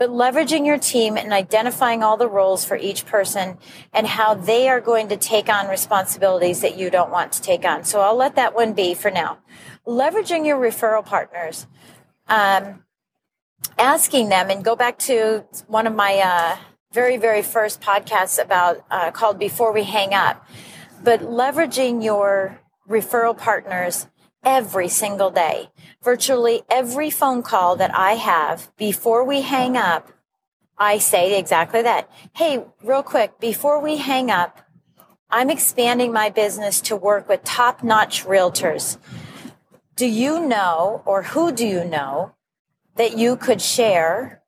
but 0.01 0.09
leveraging 0.09 0.65
your 0.65 0.79
team 0.79 1.19
and 1.19 1.31
identifying 1.31 2.03
all 2.03 2.17
the 2.17 2.27
roles 2.27 2.65
for 2.65 2.75
each 2.75 3.05
person 3.05 3.59
and 3.93 4.07
how 4.07 4.33
they 4.33 4.67
are 4.67 4.81
going 4.81 5.09
to 5.09 5.17
take 5.19 5.51
on 5.51 5.69
responsibilities 5.69 6.63
that 6.63 6.79
you 6.79 6.89
don't 6.89 7.11
want 7.11 7.33
to 7.33 7.43
take 7.43 7.67
on. 7.67 7.85
So 7.85 8.01
I'll 8.01 8.17
let 8.17 8.35
that 8.37 8.55
one 8.55 8.73
be 8.73 8.95
for 8.95 9.11
now. 9.11 9.41
Leveraging 9.87 10.47
your 10.47 10.59
referral 10.59 11.05
partners. 11.05 11.67
Um, 12.29 12.83
asking 13.77 14.31
them 14.31 14.49
and 14.49 14.65
go 14.65 14.75
back 14.75 14.99
to 15.01 15.45
one 15.67 15.87
of 15.87 15.95
my 15.95 16.15
uh, 16.15 16.57
very 16.93 17.19
very 17.19 17.43
first 17.43 17.83
podcasts 17.83 18.43
about 18.43 18.83
uh, 18.91 19.11
called 19.11 19.39
before 19.39 19.73
we 19.73 19.85
hang 19.85 20.15
up 20.15 20.47
but 21.05 21.21
leveraging 21.21 22.03
your 22.03 22.59
referral 22.89 23.37
partners 23.37 24.07
every 24.45 24.89
single 24.89 25.31
day 25.31 25.71
virtually 26.03 26.63
every 26.71 27.11
phone 27.11 27.43
call 27.43 27.77
that 27.77 27.95
I 27.95 28.13
have 28.13 28.75
before 28.77 29.25
we 29.25 29.43
hang 29.43 29.77
up, 29.77 30.11
I 30.79 30.99
say 30.99 31.39
exactly 31.39 31.83
that. 31.83 32.11
Hey, 32.35 32.65
real 32.83 33.03
quick, 33.03 33.39
before 33.39 33.81
we 33.81 33.99
hang 33.99 34.31
up, 34.31 34.61
I'm 35.31 35.51
expanding 35.51 36.13
my 36.13 36.31
business 36.31 36.81
to 36.83 36.97
work 36.97 37.29
with 37.29 37.45
top 37.45 37.85
notch 37.85 38.25
realtors. 38.25 38.97
Do 39.95 40.07
you 40.07 40.41
know, 40.41 41.03
or 41.05 41.23
who 41.23 41.53
do 41.53 41.67
you 41.67 41.85
know, 41.85 42.35
that 42.97 43.17
you 43.17 43.37
could 43.37 43.61
share 43.61 44.43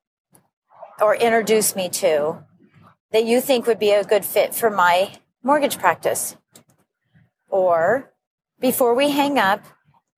or 0.99 1.15
introduce 1.15 1.75
me 1.75 1.89
to 1.89 2.43
that 3.11 3.25
you 3.25 3.39
think 3.39 3.67
would 3.67 3.79
be 3.79 3.91
a 3.91 4.03
good 4.03 4.25
fit 4.25 4.55
for 4.55 4.69
my 4.69 5.11
mortgage 5.43 5.77
practice? 5.77 6.35
Or 7.47 8.11
before 8.59 8.95
we 8.95 9.11
hang 9.11 9.37
up, 9.37 9.63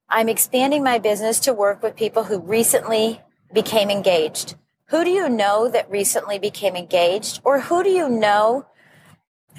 I'm 0.09 0.29
expanding 0.29 0.83
my 0.83 0.99
business 0.99 1.39
to 1.41 1.53
work 1.53 1.81
with 1.81 1.95
people 1.95 2.25
who 2.25 2.39
recently 2.39 3.21
became 3.53 3.89
engaged. 3.89 4.55
Who 4.89 5.03
do 5.03 5.09
you 5.09 5.27
know 5.27 5.67
that 5.67 5.89
recently 5.89 6.37
became 6.37 6.75
engaged? 6.75 7.41
Or 7.43 7.61
who 7.61 7.83
do 7.83 7.89
you 7.89 8.07
know 8.07 8.67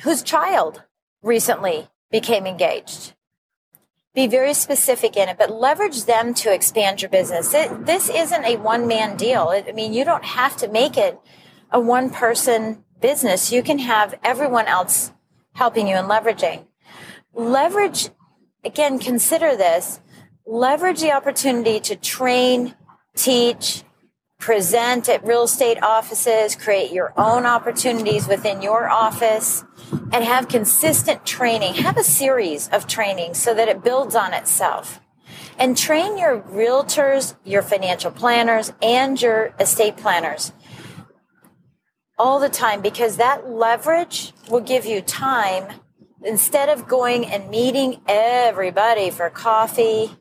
whose 0.02 0.22
child 0.22 0.82
recently 1.22 1.88
became 2.10 2.46
engaged? 2.46 3.14
Be 4.14 4.28
very 4.28 4.54
specific 4.54 5.16
in 5.16 5.28
it, 5.28 5.36
but 5.36 5.50
leverage 5.50 6.04
them 6.04 6.32
to 6.34 6.54
expand 6.54 7.02
your 7.02 7.10
business. 7.10 7.52
It, 7.52 7.84
this 7.84 8.08
isn't 8.08 8.44
a 8.44 8.56
one 8.56 8.86
man 8.86 9.16
deal. 9.16 9.48
I 9.48 9.72
mean, 9.72 9.92
you 9.92 10.04
don't 10.04 10.24
have 10.24 10.56
to 10.58 10.68
make 10.68 10.96
it 10.96 11.18
a 11.70 11.80
one 11.80 12.10
person 12.10 12.84
business. 13.00 13.52
You 13.52 13.62
can 13.62 13.80
have 13.80 14.14
everyone 14.22 14.66
else 14.66 15.12
helping 15.54 15.88
you 15.88 15.96
and 15.96 16.08
leveraging. 16.08 16.66
Leverage, 17.34 18.10
again, 18.64 18.98
consider 18.98 19.56
this 19.56 20.00
leverage 20.46 21.00
the 21.00 21.12
opportunity 21.12 21.80
to 21.80 21.96
train, 21.96 22.74
teach, 23.16 23.82
present 24.38 25.08
at 25.08 25.24
real 25.26 25.44
estate 25.44 25.82
offices, 25.82 26.54
create 26.54 26.92
your 26.92 27.12
own 27.16 27.44
opportunities 27.46 28.28
within 28.28 28.62
your 28.62 28.88
office, 28.88 29.64
and 30.12 30.24
have 30.24 30.48
consistent 30.48 31.24
training. 31.24 31.74
Have 31.74 31.96
a 31.96 32.04
series 32.04 32.68
of 32.68 32.86
training 32.86 33.34
so 33.34 33.54
that 33.54 33.68
it 33.68 33.82
builds 33.82 34.14
on 34.14 34.34
itself. 34.34 35.00
And 35.58 35.76
train 35.76 36.18
your 36.18 36.40
realtors, 36.42 37.34
your 37.44 37.62
financial 37.62 38.10
planners, 38.10 38.72
and 38.82 39.20
your 39.20 39.54
estate 39.58 39.96
planners 39.96 40.52
all 42.18 42.40
the 42.40 42.48
time 42.48 42.80
because 42.80 43.16
that 43.16 43.48
leverage 43.48 44.32
will 44.48 44.60
give 44.60 44.86
you 44.86 45.00
time 45.00 45.80
instead 46.22 46.68
of 46.68 46.88
going 46.88 47.26
and 47.26 47.50
meeting 47.50 48.00
everybody 48.06 49.10
for 49.10 49.28
coffee 49.28 50.16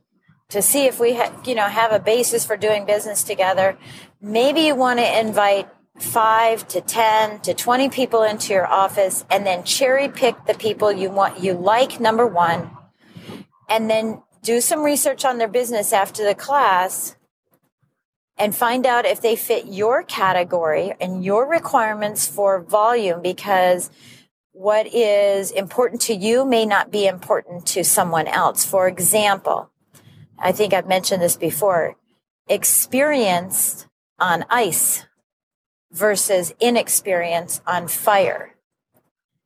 to 0.50 0.62
see 0.62 0.86
if 0.86 1.00
we 1.00 1.16
ha- 1.16 1.34
you 1.46 1.56
know 1.56 1.68
have 1.68 1.92
a 1.92 2.00
basis 2.00 2.46
for 2.46 2.58
doing 2.58 2.86
business 2.86 3.24
together 3.24 3.78
maybe 4.22 4.62
you 4.62 4.76
want 4.76 5.00
to 5.00 5.20
invite 5.20 5.68
5 6.00 6.68
to 6.68 6.82
10 6.82 7.40
to 7.42 7.54
20 7.54 7.90
people 7.90 8.24
into 8.24 8.54
your 8.54 8.68
office 8.68 9.26
and 9.30 9.46
then 9.46 9.64
cherry 9.64 10.10
pick 10.10 10.46
the 10.46 10.54
people 10.54 10.92
you 10.92 11.10
want 11.10 11.40
you 11.40 11.54
like 11.54 12.00
number 12.00 12.28
1 12.28 12.70
and 13.70 13.90
then 13.90 14.22
do 14.44 14.62
some 14.62 14.84
research 14.84 15.26
on 15.26 15.38
their 15.38 15.48
business 15.48 15.92
after 15.92 16.24
the 16.24 16.36
class 16.36 17.16
and 18.38 18.56
find 18.56 18.86
out 18.86 19.06
if 19.06 19.22
they 19.22 19.36
fit 19.36 19.66
your 19.66 20.04
category 20.04 20.94
and 21.00 21.24
your 21.24 21.50
requirements 21.50 22.28
for 22.28 22.62
volume 22.62 23.22
because 23.22 23.90
what 24.52 24.88
is 24.94 25.52
important 25.52 26.02
to 26.02 26.14
you 26.14 26.46
may 26.46 26.66
not 26.66 26.92
be 26.92 27.06
important 27.06 27.66
to 27.66 27.84
someone 27.84 28.28
else. 28.28 28.66
For 28.66 28.88
example, 28.88 29.70
I 30.38 30.52
think 30.52 30.74
I've 30.74 30.88
mentioned 30.88 31.22
this 31.22 31.38
before, 31.38 31.96
experienced 32.48 33.88
on 34.20 34.46
ice 34.50 35.06
versus 35.92 36.54
inexperienced 36.60 37.62
on 37.66 37.88
fire. 37.88 38.56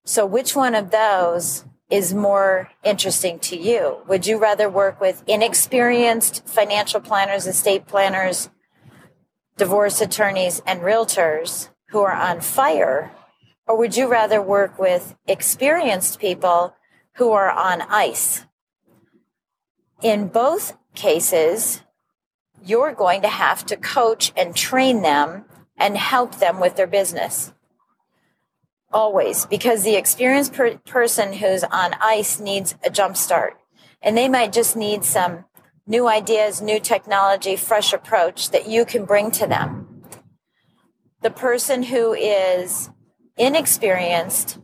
So 0.06 0.26
which 0.26 0.56
one 0.56 0.74
of 0.74 0.92
those 0.92 1.66
is 1.90 2.14
more 2.14 2.70
interesting 2.84 3.40
to 3.40 3.58
you? 3.58 4.00
Would 4.08 4.28
you 4.28 4.38
rather 4.38 4.70
work 4.70 5.00
with 5.00 5.24
inexperienced 5.28 6.48
financial 6.48 7.02
planners, 7.02 7.48
estate 7.48 7.88
planners, 7.88 8.50
divorce 9.58 10.02
attorneys, 10.02 10.62
and 10.66 10.82
realtors 10.82 11.70
who 11.90 12.00
are 12.00 12.14
on 12.14 12.42
fire? 12.42 13.12
Or 13.68 13.78
would 13.78 13.96
you 13.98 14.08
rather 14.08 14.42
work 14.42 14.80
with 14.80 15.16
experienced 15.28 16.20
people 16.20 16.76
who 17.16 17.32
are 17.32 17.52
on 17.52 17.82
ice? 17.84 18.46
In 20.02 20.28
both 20.28 20.76
cases, 20.96 21.82
you're 22.64 22.94
going 22.94 23.22
to 23.22 23.30
have 23.30 23.66
to 23.68 23.78
coach 23.78 24.32
and 24.36 24.56
train 24.56 25.02
them 25.02 25.46
and 25.78 25.98
help 25.98 26.40
them 26.40 26.60
with 26.60 26.76
their 26.76 26.88
business. 26.88 27.54
Always, 28.92 29.46
because 29.46 29.84
the 29.84 29.96
experienced 29.96 30.54
per- 30.54 30.78
person 30.80 31.34
who's 31.34 31.64
on 31.64 31.94
ice 32.02 32.40
needs 32.40 32.76
a 32.84 32.90
jump 32.90 33.16
start. 33.16 33.58
And 34.02 34.18
they 34.18 34.28
might 34.28 34.52
just 34.52 34.76
need 34.76 35.04
some 35.04 35.46
new 35.86 36.08
ideas, 36.08 36.62
new 36.62 36.80
technology, 36.80 37.56
fresh 37.56 37.94
approach 37.94 38.52
that 38.52 38.68
you 38.68 38.86
can 38.86 39.06
bring 39.06 39.32
to 39.32 39.48
them. 39.48 40.04
The 41.22 41.32
person 41.32 41.84
who 41.84 42.14
is 42.14 42.90
inexperienced 43.38 44.60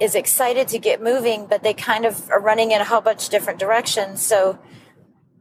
is 0.00 0.14
excited 0.14 0.68
to 0.68 0.78
get 0.78 1.02
moving, 1.02 1.46
but 1.46 1.62
they 1.62 1.74
kind 1.74 2.04
of 2.04 2.28
are 2.30 2.40
running 2.40 2.72
in 2.72 2.80
a 2.80 2.84
whole 2.84 3.00
bunch 3.00 3.24
of 3.24 3.30
different 3.30 3.60
directions. 3.60 4.24
So 4.24 4.58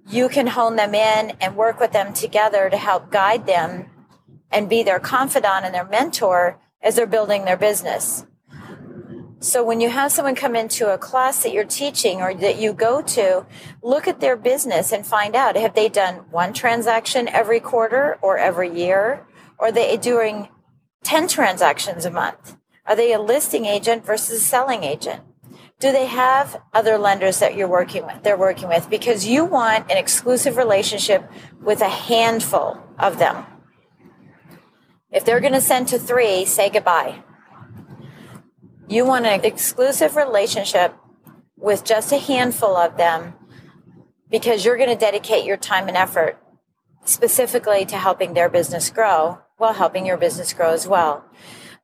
you 0.08 0.30
can 0.30 0.48
hone 0.48 0.76
them 0.76 0.94
in 0.94 1.32
and 1.40 1.56
work 1.56 1.80
with 1.80 1.92
them 1.92 2.14
together 2.14 2.70
to 2.70 2.78
help 2.78 3.12
guide 3.12 3.46
them 3.46 3.90
and 4.52 4.70
be 4.70 4.84
their 4.84 5.00
confidant 5.00 5.66
and 5.66 5.74
their 5.74 5.88
mentor 5.88 6.60
as 6.82 6.96
they're 6.96 7.08
building 7.08 7.46
their 7.46 7.58
business. 7.58 8.26
So 9.40 9.62
when 9.62 9.82
you 9.82 9.90
have 9.90 10.12
someone 10.12 10.36
come 10.36 10.56
into 10.56 10.94
a 10.94 10.98
class 10.98 11.44
that 11.44 11.52
you're 11.52 11.66
teaching 11.66 12.22
or 12.22 12.34
that 12.34 12.60
you 12.60 12.72
go 12.72 13.02
to, 13.02 13.46
look 13.82 14.08
at 14.08 14.22
their 14.22 14.38
business 14.38 14.94
and 14.94 15.06
find 15.06 15.36
out 15.36 15.58
have 15.58 15.76
they 15.76 15.90
done 15.90 16.16
one 16.32 16.54
transaction 16.54 17.28
every 17.28 17.60
quarter 17.60 18.18
or 18.22 18.38
every 18.38 18.74
year? 18.74 19.26
Or 19.58 19.68
are 19.68 19.72
they 19.72 19.98
doing 19.98 20.48
10 21.04 21.28
transactions 21.28 22.06
a 22.06 22.12
month? 22.12 22.56
Are 22.86 22.96
they 22.96 23.12
a 23.12 23.20
listing 23.20 23.66
agent 23.66 24.06
versus 24.06 24.38
a 24.38 24.44
selling 24.44 24.86
agent? 24.86 25.24
Do 25.84 25.92
they 25.92 26.06
have 26.06 26.62
other 26.74 26.98
lenders 26.98 27.40
that 27.40 27.58
you're 27.58 27.68
working 27.68 28.06
with? 28.06 28.24
They're 28.24 28.38
working 28.38 28.70
with 28.70 28.90
because 28.90 29.28
you 29.28 29.44
want 29.44 29.92
an 29.92 29.98
exclusive 29.98 30.56
relationship 30.56 31.30
with 31.62 31.82
a 31.82 31.90
handful 31.90 32.82
of 32.98 33.20
them. 33.20 33.46
If 35.12 35.26
they're 35.26 35.42
going 35.42 35.52
to 35.52 35.60
send 35.60 35.90
to 35.90 36.00
three, 36.00 36.46
say 36.46 36.70
goodbye 36.70 37.22
you 38.88 39.06
want 39.06 39.26
an 39.26 39.44
exclusive 39.44 40.16
relationship 40.16 40.96
with 41.58 41.84
just 41.84 42.14
a 42.14 42.18
handful 42.18 42.78
of 42.78 42.96
them 42.96 43.34
because 44.30 44.64
you're 44.64 44.78
going 44.78 44.90
to 44.90 44.96
dedicate 44.96 45.44
your 45.44 45.58
time 45.58 45.90
and 45.90 45.98
effort 45.98 46.38
specifically 47.04 47.84
to 47.84 47.98
helping 47.98 48.34
their 48.34 48.48
business 48.48 48.90
grow 48.90 49.40
while 49.58 49.74
helping 49.74 50.06
your 50.06 50.16
business 50.16 50.54
grow 50.54 50.72
as 50.72 50.88
well. 50.88 51.26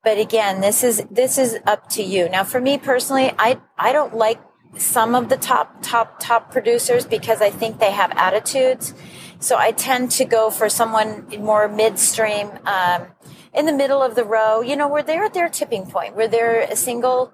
But 0.03 0.17
again, 0.17 0.61
this 0.61 0.83
is 0.83 1.03
this 1.11 1.37
is 1.37 1.59
up 1.65 1.89
to 1.89 2.03
you. 2.03 2.29
Now 2.29 2.43
for 2.43 2.61
me 2.61 2.77
personally, 2.77 3.33
I 3.37 3.59
I 3.77 3.91
don't 3.91 4.15
like 4.15 4.39
some 4.77 5.15
of 5.15 5.29
the 5.29 5.37
top 5.37 5.81
top 5.81 6.19
top 6.19 6.51
producers 6.51 7.05
because 7.05 7.41
I 7.41 7.49
think 7.49 7.79
they 7.79 7.91
have 7.91 8.11
attitudes. 8.15 8.93
So 9.39 9.57
I 9.57 9.71
tend 9.71 10.11
to 10.11 10.25
go 10.25 10.49
for 10.49 10.69
someone 10.69 11.27
more 11.39 11.67
midstream 11.67 12.49
um, 12.65 13.07
in 13.53 13.65
the 13.65 13.73
middle 13.73 14.01
of 14.01 14.15
the 14.15 14.23
row, 14.23 14.61
you 14.61 14.75
know, 14.75 14.87
where 14.87 15.03
they're 15.03 15.23
at 15.23 15.33
their 15.33 15.49
tipping 15.49 15.85
point, 15.85 16.15
where 16.15 16.27
they're 16.27 16.61
a 16.61 16.75
single 16.75 17.33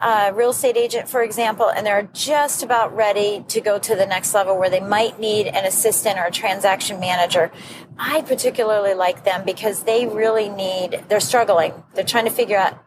uh, 0.00 0.32
real 0.34 0.50
estate 0.50 0.76
agent, 0.76 1.08
for 1.08 1.22
example, 1.22 1.68
and 1.68 1.86
they're 1.86 2.08
just 2.12 2.62
about 2.62 2.94
ready 2.94 3.44
to 3.48 3.60
go 3.60 3.78
to 3.78 3.94
the 3.94 4.06
next 4.06 4.34
level 4.34 4.58
where 4.58 4.70
they 4.70 4.80
might 4.80 5.20
need 5.20 5.46
an 5.46 5.64
assistant 5.64 6.18
or 6.18 6.24
a 6.24 6.30
transaction 6.30 6.98
manager. 6.98 7.52
I 7.98 8.22
particularly 8.22 8.94
like 8.94 9.24
them 9.24 9.44
because 9.44 9.84
they 9.84 10.06
really 10.06 10.48
need, 10.48 11.04
they're 11.08 11.20
struggling. 11.20 11.72
They're 11.94 12.04
trying 12.04 12.24
to 12.24 12.32
figure 12.32 12.58
out 12.58 12.82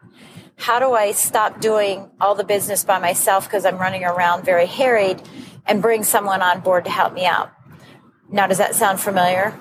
how 0.57 0.79
do 0.79 0.93
I 0.93 1.11
stop 1.11 1.61
doing 1.61 2.09
all 2.19 2.35
the 2.35 2.43
business 2.43 2.83
by 2.83 2.99
myself 2.99 3.45
because 3.45 3.65
I'm 3.65 3.77
running 3.77 4.03
around 4.03 4.43
very 4.43 4.65
harried 4.65 5.21
and 5.65 5.81
bring 5.81 6.03
someone 6.03 6.41
on 6.41 6.61
board 6.61 6.85
to 6.85 6.91
help 6.91 7.13
me 7.13 7.25
out. 7.25 7.51
Now, 8.29 8.47
does 8.47 8.57
that 8.57 8.75
sound 8.75 8.99
familiar? 8.99 9.57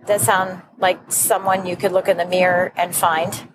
Does 0.00 0.08
that 0.08 0.20
sound 0.20 0.62
like 0.78 1.10
someone 1.10 1.66
you 1.66 1.76
could 1.76 1.92
look 1.92 2.08
in 2.08 2.16
the 2.16 2.26
mirror 2.26 2.72
and 2.76 2.94
find. 2.94 3.48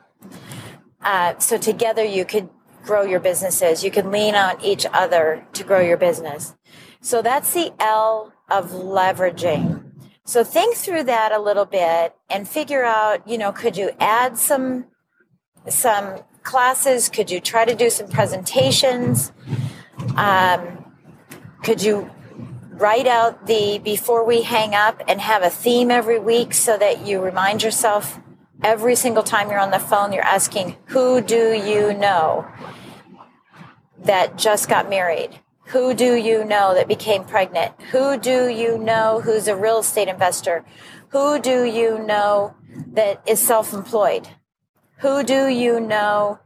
Uh, 1.01 1.37
so 1.37 1.57
together 1.57 2.03
you 2.03 2.25
could 2.25 2.49
grow 2.89 3.03
your 3.03 3.19
businesses. 3.19 3.83
You 3.83 3.91
can 3.91 4.09
lean 4.09 4.33
on 4.33 4.59
each 4.63 4.83
other 4.91 5.45
to 5.53 5.63
grow 5.63 5.79
your 5.79 5.95
business. 5.95 6.55
So 7.01 7.21
that's 7.21 7.53
the 7.53 7.71
L 7.79 8.33
of 8.49 8.71
leveraging. 8.71 9.83
So 10.25 10.43
think 10.43 10.75
through 10.75 11.03
that 11.03 11.31
a 11.31 11.39
little 11.39 11.65
bit 11.65 12.15
and 12.31 12.49
figure 12.49 12.83
out, 12.83 13.27
you 13.27 13.37
know, 13.37 13.51
could 13.51 13.77
you 13.77 13.91
add 13.99 14.39
some 14.39 14.85
some 15.67 16.23
classes? 16.41 17.09
Could 17.09 17.29
you 17.29 17.39
try 17.39 17.63
to 17.63 17.75
do 17.75 17.91
some 17.91 18.07
presentations? 18.07 19.33
Um, 20.15 20.83
could 21.61 21.83
you 21.83 22.09
write 22.71 23.05
out 23.05 23.45
the 23.45 23.79
before 23.83 24.25
we 24.25 24.41
hang 24.41 24.73
up 24.73 25.03
and 25.07 25.21
have 25.21 25.43
a 25.43 25.51
theme 25.51 25.91
every 25.91 26.17
week 26.17 26.55
so 26.55 26.75
that 26.75 27.05
you 27.05 27.21
remind 27.21 27.61
yourself 27.61 28.19
every 28.63 28.95
single 28.95 29.23
time 29.23 29.51
you're 29.51 29.59
on 29.59 29.69
the 29.69 29.85
phone, 29.91 30.11
you're 30.11 30.23
asking, 30.23 30.75
Who 30.87 31.21
do 31.21 31.53
you 31.53 31.93
know 31.93 32.47
that 34.03 34.37
just 34.37 34.69
got 34.69 34.89
married? 34.89 35.39
Who 35.65 35.93
do 35.93 36.15
you 36.15 36.43
know 36.43 36.73
that 36.73 36.87
became 36.87 37.23
pregnant? 37.23 37.79
Who 37.91 38.17
do 38.17 38.47
you 38.47 38.77
know 38.77 39.21
who's 39.21 39.47
a 39.47 39.55
real 39.55 39.79
estate 39.79 40.07
investor? 40.07 40.65
Who 41.09 41.39
do 41.39 41.63
you 41.63 41.99
know 41.99 42.55
that 42.93 43.21
is 43.27 43.39
self 43.39 43.73
employed? 43.73 44.27
Who 44.97 45.23
do 45.23 45.47
you 45.47 45.79
know 45.79 46.39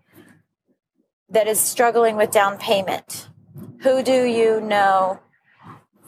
that 1.29 1.47
is 1.47 1.59
struggling 1.59 2.15
with 2.15 2.31
down 2.31 2.57
payment? 2.57 3.29
Who 3.79 4.03
do 4.03 4.25
you 4.25 4.61
know 4.61 5.19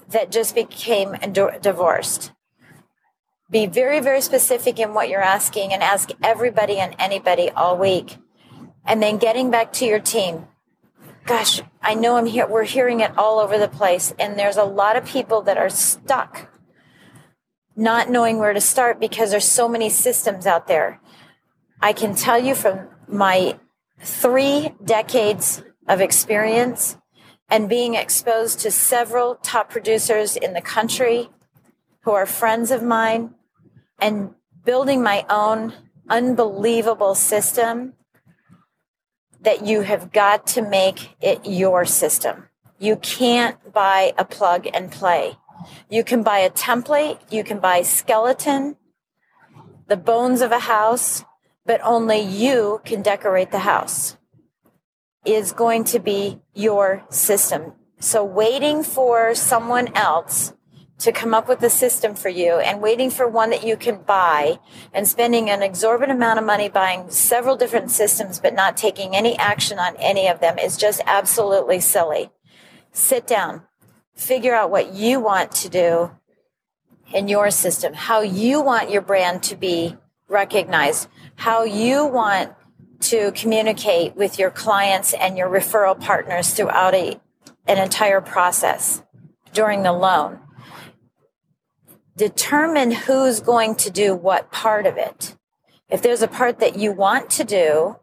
that 0.09 0.31
just 0.31 0.55
became 0.55 1.15
divorced. 1.61 2.31
Be 3.49 3.65
very, 3.65 3.99
very 3.99 4.21
specific 4.21 4.79
in 4.79 4.93
what 4.93 5.09
you're 5.09 5.21
asking 5.21 5.73
and 5.73 5.83
ask 5.83 6.09
everybody 6.23 6.77
and 6.77 6.95
anybody 6.97 7.49
all 7.51 7.77
week. 7.77 8.17
And 8.85 9.01
then 9.01 9.17
getting 9.17 9.51
back 9.51 9.73
to 9.73 9.85
your 9.85 9.99
team. 9.99 10.47
Gosh, 11.25 11.61
I 11.81 11.95
know 11.95 12.17
I'm 12.17 12.27
here. 12.27 12.45
We're 12.45 12.63
hearing 12.63 12.99
it 12.99 13.17
all 13.17 13.39
over 13.39 13.57
the 13.57 13.67
place. 13.67 14.13
And 14.19 14.37
there's 14.37 14.57
a 14.57 14.63
lot 14.63 14.95
of 14.95 15.05
people 15.05 15.41
that 15.43 15.57
are 15.57 15.69
stuck 15.69 16.51
not 17.75 18.09
knowing 18.09 18.37
where 18.37 18.53
to 18.53 18.61
start 18.61 18.99
because 18.99 19.31
there's 19.31 19.47
so 19.47 19.67
many 19.67 19.89
systems 19.89 20.45
out 20.45 20.67
there. 20.67 21.01
I 21.81 21.93
can 21.93 22.15
tell 22.15 22.39
you 22.39 22.55
from 22.55 22.87
my 23.07 23.59
three 23.99 24.73
decades 24.83 25.63
of 25.87 25.99
experience 25.99 26.97
and 27.49 27.67
being 27.67 27.95
exposed 27.95 28.59
to 28.59 28.71
several 28.71 29.35
top 29.35 29.69
producers 29.69 30.35
in 30.35 30.53
the 30.53 30.61
country 30.61 31.29
who 32.01 32.11
are 32.11 32.25
friends 32.25 32.71
of 32.71 32.81
mine 32.81 33.33
and 33.99 34.31
building 34.63 35.01
my 35.01 35.25
own 35.29 35.73
unbelievable 36.07 37.15
system 37.15 37.93
that 39.45 39.65
you 39.65 39.81
have 39.81 40.11
got 40.11 40.45
to 40.47 40.61
make 40.61 41.15
it 41.21 41.45
your 41.45 41.85
system. 41.85 42.49
You 42.77 42.97
can't 42.97 43.57
buy 43.71 44.13
a 44.17 44.25
plug 44.25 44.67
and 44.73 44.91
play. 44.91 45.37
You 45.89 46.03
can 46.03 46.21
buy 46.21 46.39
a 46.39 46.49
template, 46.49 47.19
you 47.31 47.43
can 47.43 47.59
buy 47.59 47.81
skeleton, 47.81 48.75
the 49.87 49.97
bones 49.97 50.41
of 50.41 50.51
a 50.51 50.59
house, 50.59 51.23
but 51.65 51.79
only 51.83 52.19
you 52.19 52.81
can 52.83 53.01
decorate 53.01 53.51
the 53.51 53.59
house 53.59 54.17
is 55.25 55.51
going 55.51 55.83
to 55.85 55.99
be 55.99 56.39
your 56.53 57.03
system. 57.09 57.73
So 57.99 58.23
waiting 58.23 58.83
for 58.83 59.33
someone 59.33 59.95
else 59.95 60.53
to 60.99 61.11
come 61.11 61.33
up 61.33 61.47
with 61.47 61.61
a 61.61 61.69
system 61.69 62.15
for 62.15 62.29
you 62.29 62.53
and 62.53 62.81
waiting 62.81 63.09
for 63.09 63.27
one 63.27 63.49
that 63.49 63.65
you 63.65 63.75
can 63.75 64.01
buy 64.01 64.59
and 64.93 65.07
spending 65.07 65.49
an 65.49 65.61
exorbitant 65.61 66.17
amount 66.17 66.39
of 66.39 66.45
money 66.45 66.69
buying 66.69 67.09
several 67.09 67.57
different 67.57 67.91
systems 67.91 68.39
but 68.39 68.53
not 68.53 68.77
taking 68.77 69.15
any 69.15 69.37
action 69.37 69.77
on 69.77 69.95
any 69.97 70.27
of 70.27 70.39
them 70.39 70.57
is 70.57 70.77
just 70.77 71.01
absolutely 71.05 71.79
silly. 71.79 72.29
Sit 72.93 73.27
down, 73.27 73.63
figure 74.15 74.55
out 74.55 74.71
what 74.71 74.93
you 74.93 75.19
want 75.19 75.51
to 75.51 75.69
do 75.69 76.11
in 77.13 77.27
your 77.27 77.51
system, 77.51 77.93
how 77.93 78.21
you 78.21 78.61
want 78.61 78.89
your 78.89 79.01
brand 79.01 79.43
to 79.43 79.55
be 79.55 79.97
recognized, 80.29 81.09
how 81.35 81.63
you 81.63 82.05
want 82.05 82.53
to 83.01 83.31
communicate 83.33 84.15
with 84.15 84.39
your 84.39 84.49
clients 84.49 85.13
and 85.13 85.37
your 85.37 85.49
referral 85.49 85.99
partners 85.99 86.53
throughout 86.53 86.95
a, 86.95 87.19
an 87.67 87.77
entire 87.77 88.21
process 88.21 89.03
during 89.53 89.83
the 89.83 89.93
loan. 89.93 90.39
Determine 92.17 92.91
who's 92.91 93.39
going 93.39 93.75
to 93.75 93.89
do 93.89 94.15
what 94.15 94.51
part 94.51 94.85
of 94.85 94.97
it. 94.97 95.35
If 95.89 96.01
there's 96.01 96.21
a 96.21 96.27
part 96.27 96.59
that 96.59 96.77
you 96.77 96.91
want 96.91 97.29
to 97.31 97.43
do, 97.43 97.97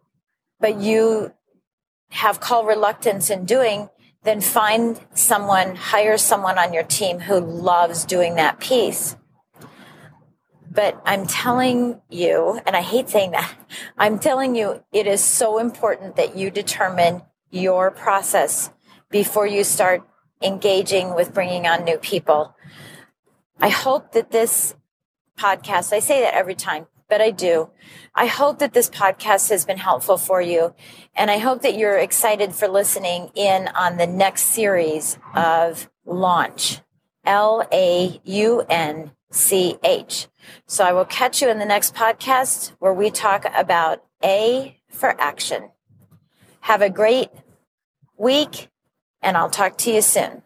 but 0.61 0.81
you 0.81 1.33
have 2.11 2.41
call 2.41 2.65
reluctance 2.65 3.31
in 3.31 3.45
doing, 3.45 3.89
then 4.23 4.41
find 4.41 5.01
someone, 5.15 5.75
hire 5.75 6.17
someone 6.17 6.59
on 6.59 6.73
your 6.73 6.85
team 6.85 7.21
who 7.21 7.41
loves 7.41 8.05
doing 8.05 8.37
that 8.37 8.61
piece 8.61 9.17
but 10.73 11.01
I'm 11.05 11.27
telling 11.27 12.01
you, 12.09 12.59
and 12.67 12.75
I 12.75 12.81
hate 12.81 13.11
saying 13.11 13.33
that, 13.33 13.55
I'm 13.99 14.19
telling 14.19 14.57
you, 14.57 14.83
it 14.91 15.07
is 15.07 15.23
so 15.23 15.59
important 15.59 16.17
that 16.17 16.37
you 16.37 16.51
determine 16.51 17.23
your 17.51 17.91
process 17.91 18.71
before 19.11 19.47
you 19.47 19.65
start 19.65 20.03
engaging 20.43 21.15
with 21.15 21.35
bringing 21.35 21.67
on 21.67 21.85
new 21.85 21.99
people. 21.99 22.57
I 23.61 23.69
hope 23.69 24.13
that 24.13 24.31
this 24.31 24.75
podcast, 25.39 25.93
I 25.93 25.99
say 25.99 26.21
that 26.21 26.35
every 26.35 26.55
time, 26.55 26.87
but 27.09 27.21
I 27.21 27.31
do. 27.31 27.71
I 28.15 28.27
hope 28.27 28.59
that 28.59 28.73
this 28.73 28.89
podcast 28.91 29.51
has 29.51 29.65
been 29.65 29.79
helpful 29.79 30.17
for 30.17 30.41
you. 30.41 30.75
And 31.15 31.31
I 31.31 31.39
hope 31.39 31.63
that 31.63 31.77
you're 31.77 31.99
excited 31.99 32.55
for 32.55 32.69
listening 32.69 33.31
in 33.35 33.69
on 33.69 33.97
the 33.97 34.07
next 34.07 34.45
series 34.45 35.19
of 35.35 35.89
Launch. 36.05 36.81
L 37.25 37.67
A 37.73 38.21
U 38.25 38.65
N 38.69 39.13
C 39.31 39.77
H. 39.85 40.29
So 40.67 40.85
I 40.85 40.93
will 40.93 41.05
catch 41.05 41.41
you 41.41 41.49
in 41.49 41.59
the 41.59 41.65
next 41.65 41.95
podcast 41.95 42.73
where 42.79 42.93
we 42.93 43.11
talk 43.11 43.47
about 43.57 44.05
A 44.25 44.81
for 44.91 45.21
action. 45.21 45.71
Have 46.63 46.83
a 46.83 46.91
great 46.91 47.31
week, 48.17 48.69
and 49.21 49.37
I'll 49.37 49.51
talk 49.51 49.79
to 49.79 49.93
you 49.93 50.03
soon. 50.03 50.43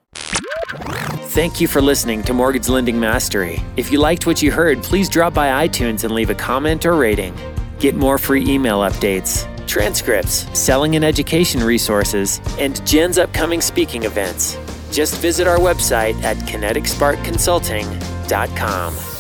Thank 1.36 1.60
you 1.60 1.68
for 1.68 1.82
listening 1.82 2.22
to 2.22 2.32
Mortgage 2.32 2.70
Lending 2.70 2.98
Mastery. 2.98 3.60
If 3.76 3.92
you 3.92 3.98
liked 3.98 4.26
what 4.26 4.40
you 4.40 4.50
heard, 4.50 4.82
please 4.82 5.06
drop 5.06 5.34
by 5.34 5.68
iTunes 5.68 6.02
and 6.02 6.14
leave 6.14 6.30
a 6.30 6.34
comment 6.34 6.86
or 6.86 6.96
rating. 6.96 7.36
Get 7.78 7.94
more 7.94 8.16
free 8.16 8.48
email 8.48 8.80
updates, 8.80 9.44
transcripts, 9.66 10.46
selling 10.58 10.96
and 10.96 11.04
education 11.04 11.62
resources, 11.62 12.40
and 12.58 12.80
Jen's 12.86 13.18
upcoming 13.18 13.60
speaking 13.60 14.04
events. 14.04 14.56
Just 14.90 15.20
visit 15.20 15.46
our 15.46 15.58
website 15.58 16.18
at 16.22 16.38
kineticsparkconsulting.com. 16.38 19.15